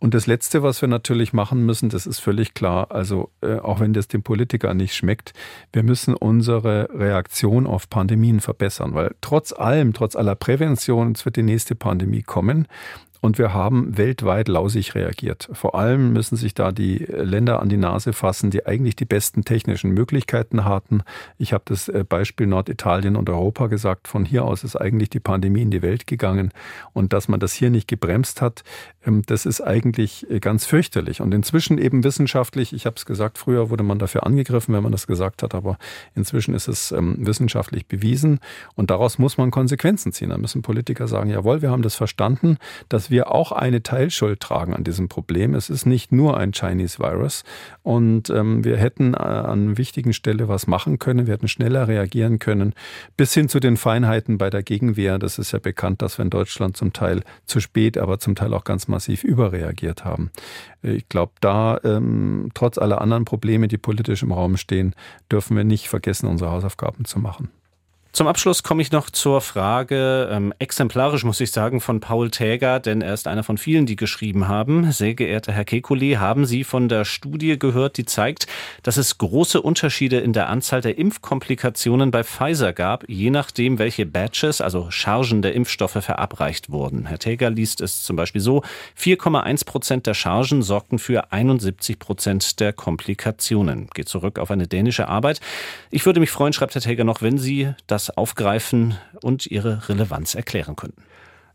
[0.00, 3.78] Und das Letzte, was wir natürlich machen müssen, das ist völlig klar, also äh, auch
[3.78, 5.34] wenn das dem Politiker nicht schmeckt,
[5.72, 11.36] wir müssen unsere Reaktion auf Pandemien verbessern, weil trotz allem, trotz aller Prävention, es wird
[11.36, 12.66] die nächste Pandemie kommen
[13.20, 15.48] Und wir haben weltweit lausig reagiert.
[15.52, 19.44] Vor allem müssen sich da die Länder an die Nase fassen, die eigentlich die besten
[19.44, 21.02] technischen Möglichkeiten hatten.
[21.36, 24.08] Ich habe das äh, Beispiel Norditalien und Europa gesagt.
[24.08, 26.52] Von hier aus ist eigentlich die Pandemie in die Welt gegangen.
[26.92, 28.62] Und dass man das hier nicht gebremst hat,
[29.04, 31.20] ähm, das ist eigentlich äh, ganz fürchterlich.
[31.20, 34.92] Und inzwischen eben wissenschaftlich, ich habe es gesagt, früher wurde man dafür angegriffen, wenn man
[34.92, 35.78] das gesagt hat, aber
[36.14, 38.40] inzwischen ist es ähm, wissenschaftlich bewiesen.
[38.74, 40.30] Und daraus muss man Konsequenzen ziehen.
[40.30, 42.58] Da müssen Politiker sagen, jawohl, wir haben das verstanden,
[42.88, 45.54] dass wir auch eine Teilschuld tragen an diesem Problem.
[45.54, 47.44] Es ist nicht nur ein Chinese Virus.
[47.82, 51.26] Und ähm, wir hätten äh, an wichtigen Stelle was machen können.
[51.26, 52.74] Wir hätten schneller reagieren können.
[53.16, 55.18] Bis hin zu den Feinheiten bei der Gegenwehr.
[55.18, 58.54] Das ist ja bekannt, dass wir in Deutschland zum Teil zu spät, aber zum Teil
[58.54, 60.30] auch ganz massiv überreagiert haben.
[60.82, 64.94] Ich glaube, da, ähm, trotz aller anderen Probleme, die politisch im Raum stehen,
[65.30, 67.50] dürfen wir nicht vergessen, unsere Hausaufgaben zu machen.
[68.18, 72.80] Zum Abschluss komme ich noch zur Frage, ähm, exemplarisch muss ich sagen, von Paul Täger,
[72.80, 74.90] denn er ist einer von vielen, die geschrieben haben.
[74.90, 78.48] Sehr geehrter Herr Kekulé, haben Sie von der Studie gehört, die zeigt,
[78.82, 84.04] dass es große Unterschiede in der Anzahl der Impfkomplikationen bei Pfizer gab, je nachdem, welche
[84.04, 87.06] Batches, also Chargen der Impfstoffe verabreicht wurden.
[87.06, 88.64] Herr Täger liest es zum Beispiel so,
[89.00, 93.88] 4,1 Prozent der Chargen sorgten für 71 Prozent der Komplikationen.
[93.94, 95.40] Geht zurück auf eine dänische Arbeit.
[95.92, 100.34] Ich würde mich freuen, schreibt Herr Täger noch, wenn Sie das aufgreifen und ihre Relevanz
[100.34, 101.02] erklären könnten.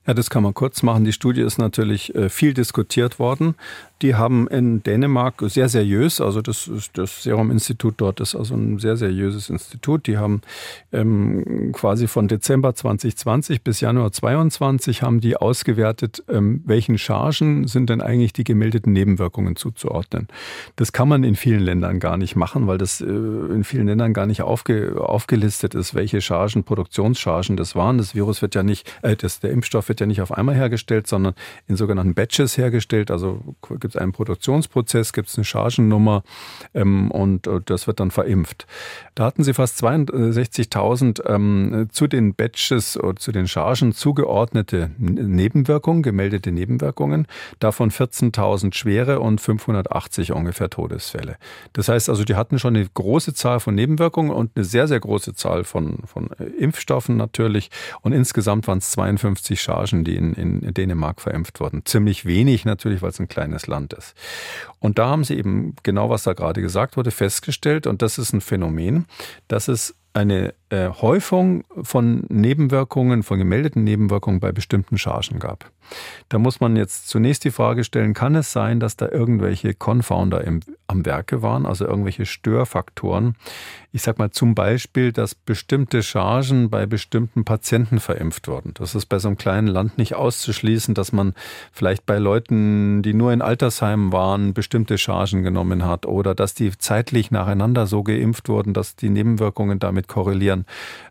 [0.06, 1.06] Ja, das kann man kurz machen.
[1.06, 3.56] Die Studie ist natürlich äh, viel diskutiert worden.
[4.04, 8.98] Die haben in Dänemark sehr seriös, also das, das Serum-Institut dort ist also ein sehr
[8.98, 10.08] seriöses Institut.
[10.08, 10.42] Die haben
[10.92, 17.90] ähm, quasi von Dezember 2020 bis Januar 2022 haben die ausgewertet, ähm, welchen Chargen sind
[17.90, 20.28] denn eigentlich die gemeldeten Nebenwirkungen zuzuordnen.
[20.76, 24.14] Das kann man in vielen Ländern gar nicht machen, weil das äh, in vielen Ländern
[24.14, 27.98] gar nicht aufge, aufgelistet ist, welche Chargen, Produktionschargen das waren.
[28.00, 31.08] Das Virus wird ja nicht, äh, das, der Impfstoff wird ja nicht auf einmal hergestellt,
[31.08, 31.36] sondern
[31.70, 33.10] in sogenannten Batches hergestellt.
[33.10, 36.24] Also gibt gibt es einen Produktionsprozess, gibt es eine Chargennummer
[36.74, 38.66] ähm, und äh, das wird dann verimpft.
[39.16, 46.02] Da hatten sie fast 62.000 ähm, zu den Batches oder zu den Chargen zugeordnete Nebenwirkungen,
[46.02, 47.28] gemeldete Nebenwirkungen,
[47.60, 51.38] davon 14.000 schwere und 580 ungefähr Todesfälle.
[51.74, 55.00] Das heißt also, die hatten schon eine große Zahl von Nebenwirkungen und eine sehr, sehr
[55.00, 57.70] große Zahl von, von äh, Impfstoffen natürlich.
[58.02, 61.86] Und insgesamt waren es 52 Chargen, die in, in Dänemark verimpft wurden.
[61.86, 64.16] Ziemlich wenig natürlich, weil es ein kleines Land Land ist.
[64.80, 68.34] Und da haben sie eben genau, was da gerade gesagt wurde, festgestellt, und das ist
[68.34, 69.06] ein Phänomen,
[69.48, 75.72] dass es eine äh, Häufung von Nebenwirkungen, von gemeldeten Nebenwirkungen bei bestimmten Chargen gab.
[76.30, 80.44] Da muss man jetzt zunächst die Frage stellen, kann es sein, dass da irgendwelche Confounder
[80.44, 83.36] im, am Werke waren, also irgendwelche Störfaktoren?
[83.92, 88.74] Ich sage mal zum Beispiel, dass bestimmte Chargen bei bestimmten Patienten verimpft wurden.
[88.74, 91.34] Das ist bei so einem kleinen Land nicht auszuschließen, dass man
[91.72, 96.76] vielleicht bei Leuten, die nur in Altersheimen waren, bestimmte Chargen genommen hat oder dass die
[96.76, 100.66] zeitlich nacheinander so geimpft wurden, dass die Nebenwirkungen damit korrelieren.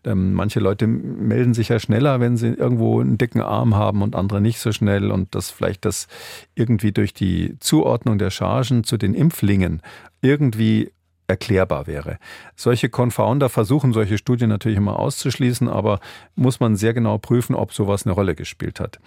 [0.05, 4.16] Ähm, manche Leute melden sich ja schneller, wenn sie irgendwo einen dicken Arm haben und
[4.16, 6.09] andere nicht so schnell und dass vielleicht das
[6.55, 9.82] irgendwie durch die Zuordnung der Chargen zu den Impflingen
[10.20, 10.93] irgendwie
[11.26, 12.18] erklärbar wäre.
[12.57, 16.01] Solche Confounder versuchen solche Studien natürlich immer auszuschließen, aber
[16.34, 18.99] muss man sehr genau prüfen, ob sowas eine Rolle gespielt hat.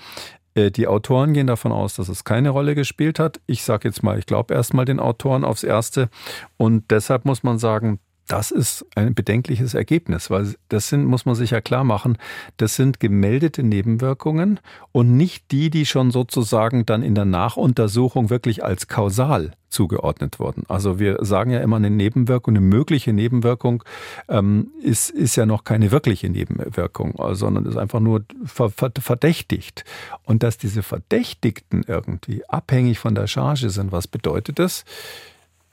[0.55, 3.39] Äh, die Autoren gehen davon aus, dass es keine Rolle gespielt hat.
[3.45, 6.09] Ich sage jetzt mal, ich glaube erstmal den Autoren aufs Erste.
[6.57, 11.35] Und deshalb muss man sagen, das ist ein bedenkliches Ergebnis, weil das sind, muss man
[11.35, 12.17] sich ja klar machen,
[12.57, 14.59] das sind gemeldete Nebenwirkungen
[14.91, 20.63] und nicht die, die schon sozusagen dann in der Nachuntersuchung wirklich als kausal zugeordnet wurden.
[20.69, 23.83] Also wir sagen ja immer, eine Nebenwirkung, eine mögliche Nebenwirkung
[24.29, 29.83] ähm, ist, ist ja noch keine wirkliche Nebenwirkung, sondern ist einfach nur verdächtigt.
[30.23, 34.85] Und dass diese Verdächtigten irgendwie abhängig von der Charge sind, was bedeutet das?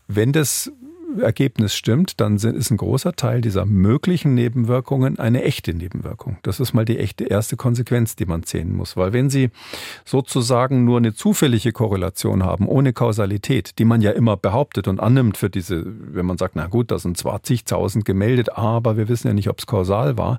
[0.09, 0.73] Wenn das
[1.21, 6.39] Ergebnis stimmt, dann ist ein großer Teil dieser möglichen Nebenwirkungen eine echte Nebenwirkung.
[6.43, 8.97] Das ist mal die echte erste Konsequenz, die man sehen muss.
[8.97, 9.51] Weil wenn Sie
[10.05, 15.37] sozusagen nur eine zufällige Korrelation haben, ohne Kausalität, die man ja immer behauptet und annimmt
[15.37, 19.29] für diese, wenn man sagt, na gut, da sind zwar zigtausend gemeldet, aber wir wissen
[19.29, 20.39] ja nicht, ob es kausal war.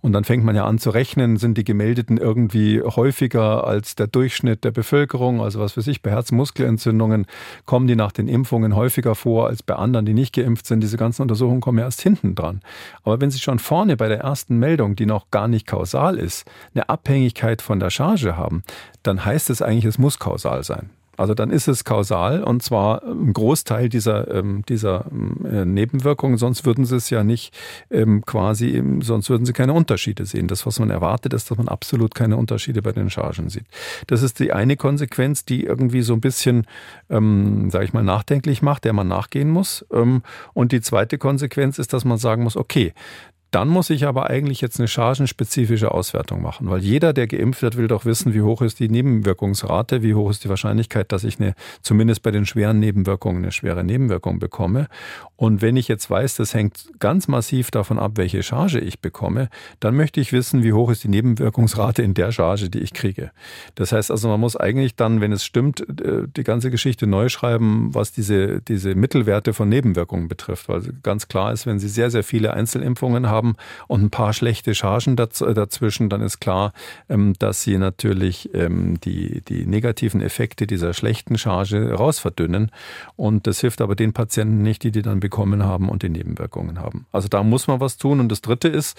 [0.00, 4.06] Und dann fängt man ja an zu rechnen, sind die Gemeldeten irgendwie häufiger als der
[4.06, 7.26] Durchschnitt der Bevölkerung, also was für sich bei Herzmuskelentzündungen,
[7.66, 10.96] kommen die nach den Impfungen häufiger vor als bei anderen, die nicht geimpft sind, diese
[10.96, 12.60] ganzen Untersuchungen kommen ja erst hinten dran.
[13.04, 16.50] Aber wenn Sie schon vorne bei der ersten Meldung, die noch gar nicht kausal ist,
[16.74, 18.64] eine Abhängigkeit von der Charge haben,
[19.02, 20.90] dann heißt es eigentlich, es muss kausal sein.
[21.20, 25.04] Also dann ist es kausal und zwar ein Großteil dieser, ähm, dieser
[25.44, 27.54] äh, Nebenwirkungen, sonst würden sie es ja nicht
[27.90, 30.48] ähm, quasi, sonst würden sie keine Unterschiede sehen.
[30.48, 33.66] Das, was man erwartet, ist, dass man absolut keine Unterschiede bei den Chargen sieht.
[34.06, 36.66] Das ist die eine Konsequenz, die irgendwie so ein bisschen,
[37.10, 39.84] ähm, sage ich mal, nachdenklich macht, der man nachgehen muss.
[39.92, 40.22] Ähm,
[40.54, 42.94] und die zweite Konsequenz ist, dass man sagen muss, okay,
[43.50, 47.76] dann muss ich aber eigentlich jetzt eine chargenspezifische Auswertung machen, weil jeder, der geimpft wird,
[47.76, 51.40] will doch wissen, wie hoch ist die Nebenwirkungsrate, wie hoch ist die Wahrscheinlichkeit, dass ich
[51.40, 54.88] eine, zumindest bei den schweren Nebenwirkungen, eine schwere Nebenwirkung bekomme.
[55.36, 59.48] Und wenn ich jetzt weiß, das hängt ganz massiv davon ab, welche Charge ich bekomme,
[59.80, 63.30] dann möchte ich wissen, wie hoch ist die Nebenwirkungsrate in der Charge, die ich kriege.
[63.74, 67.28] Das heißt also, man muss eigentlich dann, wenn es stimmt, äh, die ganze Geschichte neu
[67.28, 72.10] schreiben, was diese, diese Mittelwerte von Nebenwirkungen betrifft, weil ganz klar ist, wenn Sie sehr,
[72.10, 73.56] sehr viele Einzelimpfungen haben, haben
[73.88, 76.72] und ein paar schlechte Chargen äh, dazwischen, dann ist klar,
[77.08, 82.70] ähm, dass sie natürlich ähm, die, die negativen Effekte dieser schlechten Charge rausverdünnen.
[83.16, 86.78] Und das hilft aber den Patienten nicht, die die dann bekommen haben und die Nebenwirkungen
[86.78, 87.06] haben.
[87.12, 88.20] Also da muss man was tun.
[88.20, 88.98] Und das Dritte ist,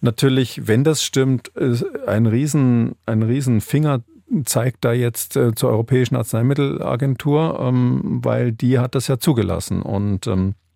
[0.00, 1.52] natürlich, wenn das stimmt,
[2.06, 4.02] ein riesen, ein riesen Finger
[4.44, 9.82] zeigt da jetzt äh, zur Europäischen Arzneimittelagentur, ähm, weil die hat das ja zugelassen.
[9.82, 10.26] Und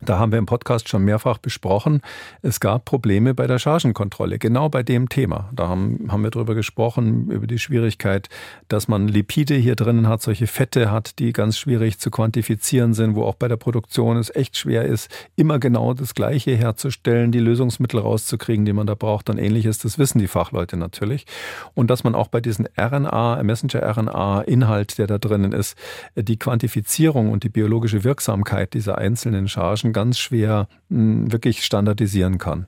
[0.00, 2.00] da haben wir im Podcast schon mehrfach besprochen,
[2.42, 5.50] es gab Probleme bei der Chargenkontrolle, genau bei dem Thema.
[5.52, 8.28] Da haben, haben wir darüber gesprochen, über die Schwierigkeit,
[8.68, 13.14] dass man Lipide hier drinnen hat, solche Fette hat, die ganz schwierig zu quantifizieren sind,
[13.14, 17.38] wo auch bei der Produktion es echt schwer ist, immer genau das Gleiche herzustellen, die
[17.38, 19.78] Lösungsmittel rauszukriegen, die man da braucht und ähnliches.
[19.78, 21.26] Das wissen die Fachleute natürlich.
[21.74, 25.76] Und dass man auch bei diesen RNA, Messenger-RNA-Inhalt, der da drinnen ist,
[26.16, 32.38] die Quantifizierung und die biologische Wirksamkeit dieser einzelnen Chargen Menschen ganz schwer hm, wirklich standardisieren
[32.38, 32.66] kann.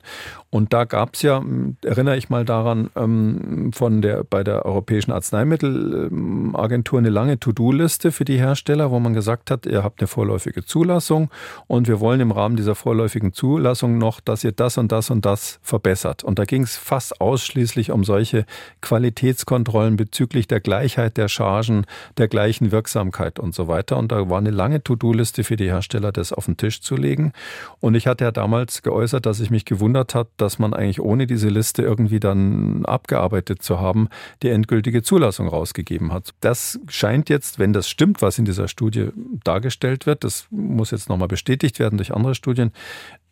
[0.53, 1.43] Und da gab es ja,
[1.83, 8.23] erinnere ich mal daran, ähm, von der bei der Europäischen Arzneimittelagentur eine lange To-Do-Liste für
[8.23, 11.31] die Hersteller, wo man gesagt hat, ihr habt eine vorläufige Zulassung
[11.65, 15.25] und wir wollen im Rahmen dieser vorläufigen Zulassung noch, dass ihr das und das und
[15.25, 16.23] das verbessert.
[16.23, 18.45] Und da ging es fast ausschließlich um solche
[18.81, 21.87] Qualitätskontrollen bezüglich der Gleichheit der Chargen,
[22.19, 23.97] der gleichen Wirksamkeit und so weiter.
[23.97, 27.33] Und da war eine lange To-Do-Liste für die Hersteller, das auf den Tisch zu legen.
[27.79, 31.25] Und ich hatte ja damals geäußert, dass ich mich gewundert habe, dass man eigentlich ohne
[31.25, 34.09] diese Liste irgendwie dann abgearbeitet zu haben,
[34.41, 36.33] die endgültige Zulassung rausgegeben hat.
[36.41, 39.09] Das scheint jetzt, wenn das stimmt, was in dieser Studie
[39.43, 42.71] dargestellt wird, das muss jetzt nochmal bestätigt werden durch andere Studien,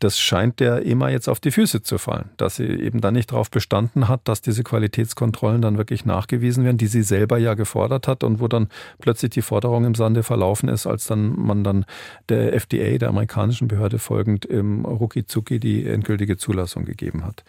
[0.03, 3.31] das scheint der EMA jetzt auf die Füße zu fallen, dass sie eben dann nicht
[3.31, 8.07] darauf bestanden hat, dass diese Qualitätskontrollen dann wirklich nachgewiesen werden, die sie selber ja gefordert
[8.07, 8.67] hat und wo dann
[8.99, 11.85] plötzlich die Forderung im Sande verlaufen ist, als dann man dann
[12.29, 17.43] der FDA, der amerikanischen Behörde folgend, im Rucki Zucki die endgültige Zulassung gegeben hat.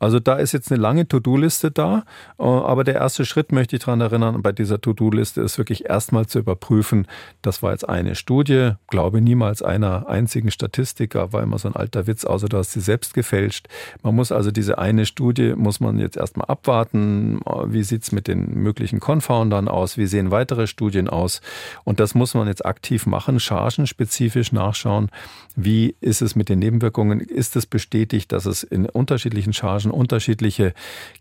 [0.00, 2.02] Also da ist jetzt eine lange To-Do-Liste da,
[2.36, 6.26] äh, aber der erste Schritt möchte ich daran erinnern, bei dieser To-Do-Liste ist wirklich erstmal
[6.26, 7.06] zu überprüfen,
[7.42, 12.06] das war jetzt eine Studie, glaube niemals einer einzigen Statistiker, war immer so ein alter
[12.06, 13.68] Witz, außer du hast sie selbst gefälscht.
[14.02, 18.28] Man muss also diese eine Studie, muss man jetzt erstmal abwarten, wie sieht es mit
[18.28, 21.40] den möglichen Confoundern aus, wie sehen weitere Studien aus
[21.84, 25.10] und das muss man jetzt aktiv machen, chargenspezifisch nachschauen,
[25.54, 30.72] wie ist es mit den Nebenwirkungen, ist es bestätigt, dass es in unterschiedlichen Chargen unterschiedliche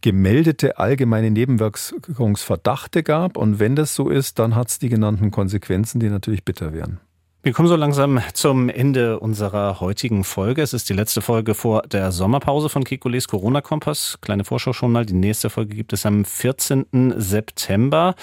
[0.02, 3.38] gemeldete allgemeine Nebenwirkungsverdachte gab.
[3.38, 7.00] Und wenn das so ist, dann hat es die genannten Konsequenzen, die natürlich bitter wären.
[7.44, 10.62] Wir kommen so langsam zum Ende unserer heutigen Folge.
[10.62, 14.20] Es ist die letzte Folge vor der Sommerpause von Kekules Corona-Kompass.
[14.22, 15.08] Kleine Vorschau schon mal.
[15.08, 17.16] Die nächste Folge gibt es am 14.
[17.18, 18.14] September.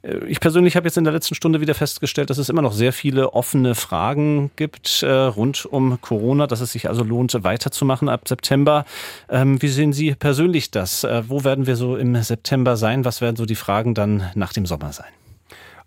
[0.00, 2.72] Äh, ich persönlich habe jetzt in der letzten Stunde wieder festgestellt, dass es immer noch
[2.72, 8.08] sehr viele offene Fragen gibt äh, rund um Corona, dass es sich also lohnt, weiterzumachen
[8.08, 8.86] ab September.
[9.28, 11.04] Ähm, wie sehen Sie persönlich das?
[11.04, 13.04] Äh, wo werden wir so im September sein?
[13.04, 15.12] Was werden so die Fragen dann nach dem Sommer sein?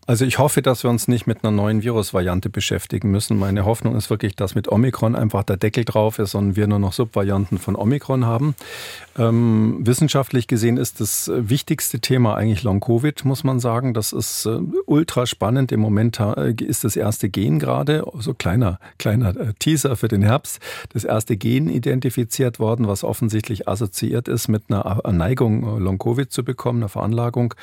[0.08, 3.38] Also ich hoffe, dass wir uns nicht mit einer neuen Virusvariante beschäftigen müssen.
[3.38, 6.80] Meine Hoffnung ist wirklich, dass mit Omikron einfach der Deckel drauf ist und wir nur
[6.80, 8.56] noch Subvarianten von Omikron haben.
[9.18, 13.94] Ähm, wissenschaftlich gesehen ist das wichtigste Thema eigentlich Long-Covid, muss man sagen.
[13.94, 15.74] Das ist äh, ultra spannend.
[15.74, 20.08] Im Moment äh, ist das erste Gen gerade, so also kleiner, kleiner äh, Teaser für
[20.08, 20.62] den Herbst,
[20.94, 26.46] das erste Gen identifiziert worden, was offensichtlich assoziiert ist mit einer Neigung, äh, Long-Covid zu
[26.46, 27.56] bekommen, einer Veranlagung.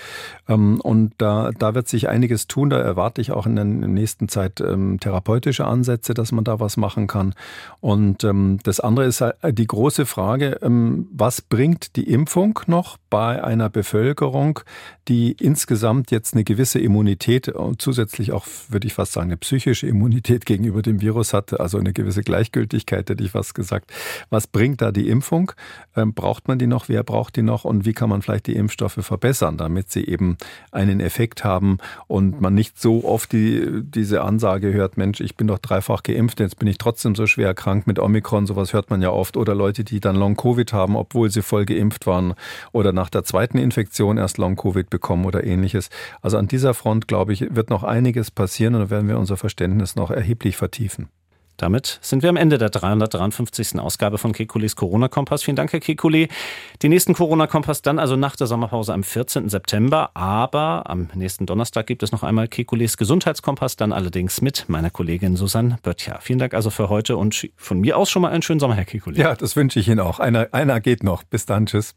[0.46, 2.70] Ähm, und da, da wird sich einige einiges tun.
[2.70, 6.76] Da erwarte ich auch in der nächsten Zeit ähm, therapeutische Ansätze, dass man da was
[6.76, 7.34] machen kann.
[7.80, 12.98] Und ähm, das andere ist halt die große Frage, ähm, was bringt die Impfung noch
[13.10, 14.60] bei einer Bevölkerung,
[15.08, 19.86] die insgesamt jetzt eine gewisse Immunität und zusätzlich auch, würde ich fast sagen, eine psychische
[19.86, 23.92] Immunität gegenüber dem Virus hatte, also eine gewisse Gleichgültigkeit, hätte ich fast gesagt.
[24.30, 25.52] Was bringt da die Impfung?
[25.96, 26.88] Ähm, braucht man die noch?
[26.88, 27.64] Wer braucht die noch?
[27.64, 30.36] Und wie kann man vielleicht die Impfstoffe verbessern, damit sie eben
[30.72, 31.78] einen Effekt haben
[32.08, 36.02] und und man nicht so oft die, diese Ansage hört, Mensch, ich bin doch dreifach
[36.02, 39.36] geimpft, jetzt bin ich trotzdem so schwer krank mit Omikron, sowas hört man ja oft.
[39.36, 42.34] Oder Leute, die dann Long-Covid haben, obwohl sie voll geimpft waren
[42.72, 45.90] oder nach der zweiten Infektion erst Long-Covid bekommen oder ähnliches.
[46.22, 49.36] Also an dieser Front, glaube ich, wird noch einiges passieren und da werden wir unser
[49.36, 51.08] Verständnis noch erheblich vertiefen.
[51.56, 53.78] Damit sind wir am Ende der 353.
[53.78, 55.42] Ausgabe von Kekules Corona-Kompass.
[55.42, 56.28] Vielen Dank, Herr Kekule.
[56.82, 59.48] Den nächsten Corona-Kompass dann also nach der Sommerpause am 14.
[59.48, 60.10] September.
[60.14, 65.36] Aber am nächsten Donnerstag gibt es noch einmal Kekules Gesundheitskompass, dann allerdings mit meiner Kollegin
[65.36, 66.18] Susanne Böttcher.
[66.20, 68.84] Vielen Dank also für heute und von mir aus schon mal einen schönen Sommer, Herr
[68.84, 69.16] Kekule.
[69.16, 70.20] Ja, das wünsche ich Ihnen auch.
[70.20, 71.22] Einer, einer geht noch.
[71.22, 71.66] Bis dann.
[71.66, 71.94] Tschüss.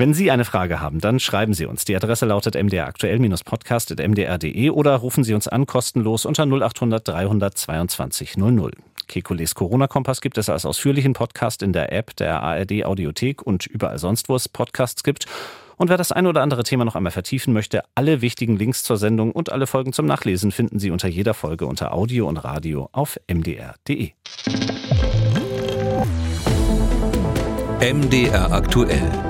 [0.00, 1.84] Wenn Sie eine Frage haben, dann schreiben Sie uns.
[1.84, 8.72] Die Adresse lautet mdraktuell-podcast.mdr.de oder rufen Sie uns an kostenlos unter 0800 322 00.
[9.08, 13.98] Kekules Corona-Kompass gibt es als ausführlichen Podcast in der App der ARD Audiothek und überall
[13.98, 15.26] sonst, wo es Podcasts gibt.
[15.76, 18.96] Und wer das ein oder andere Thema noch einmal vertiefen möchte, alle wichtigen Links zur
[18.96, 22.88] Sendung und alle Folgen zum Nachlesen finden Sie unter jeder Folge unter Audio und Radio
[22.92, 24.12] auf mdr.de.
[27.82, 29.29] MDR aktuell.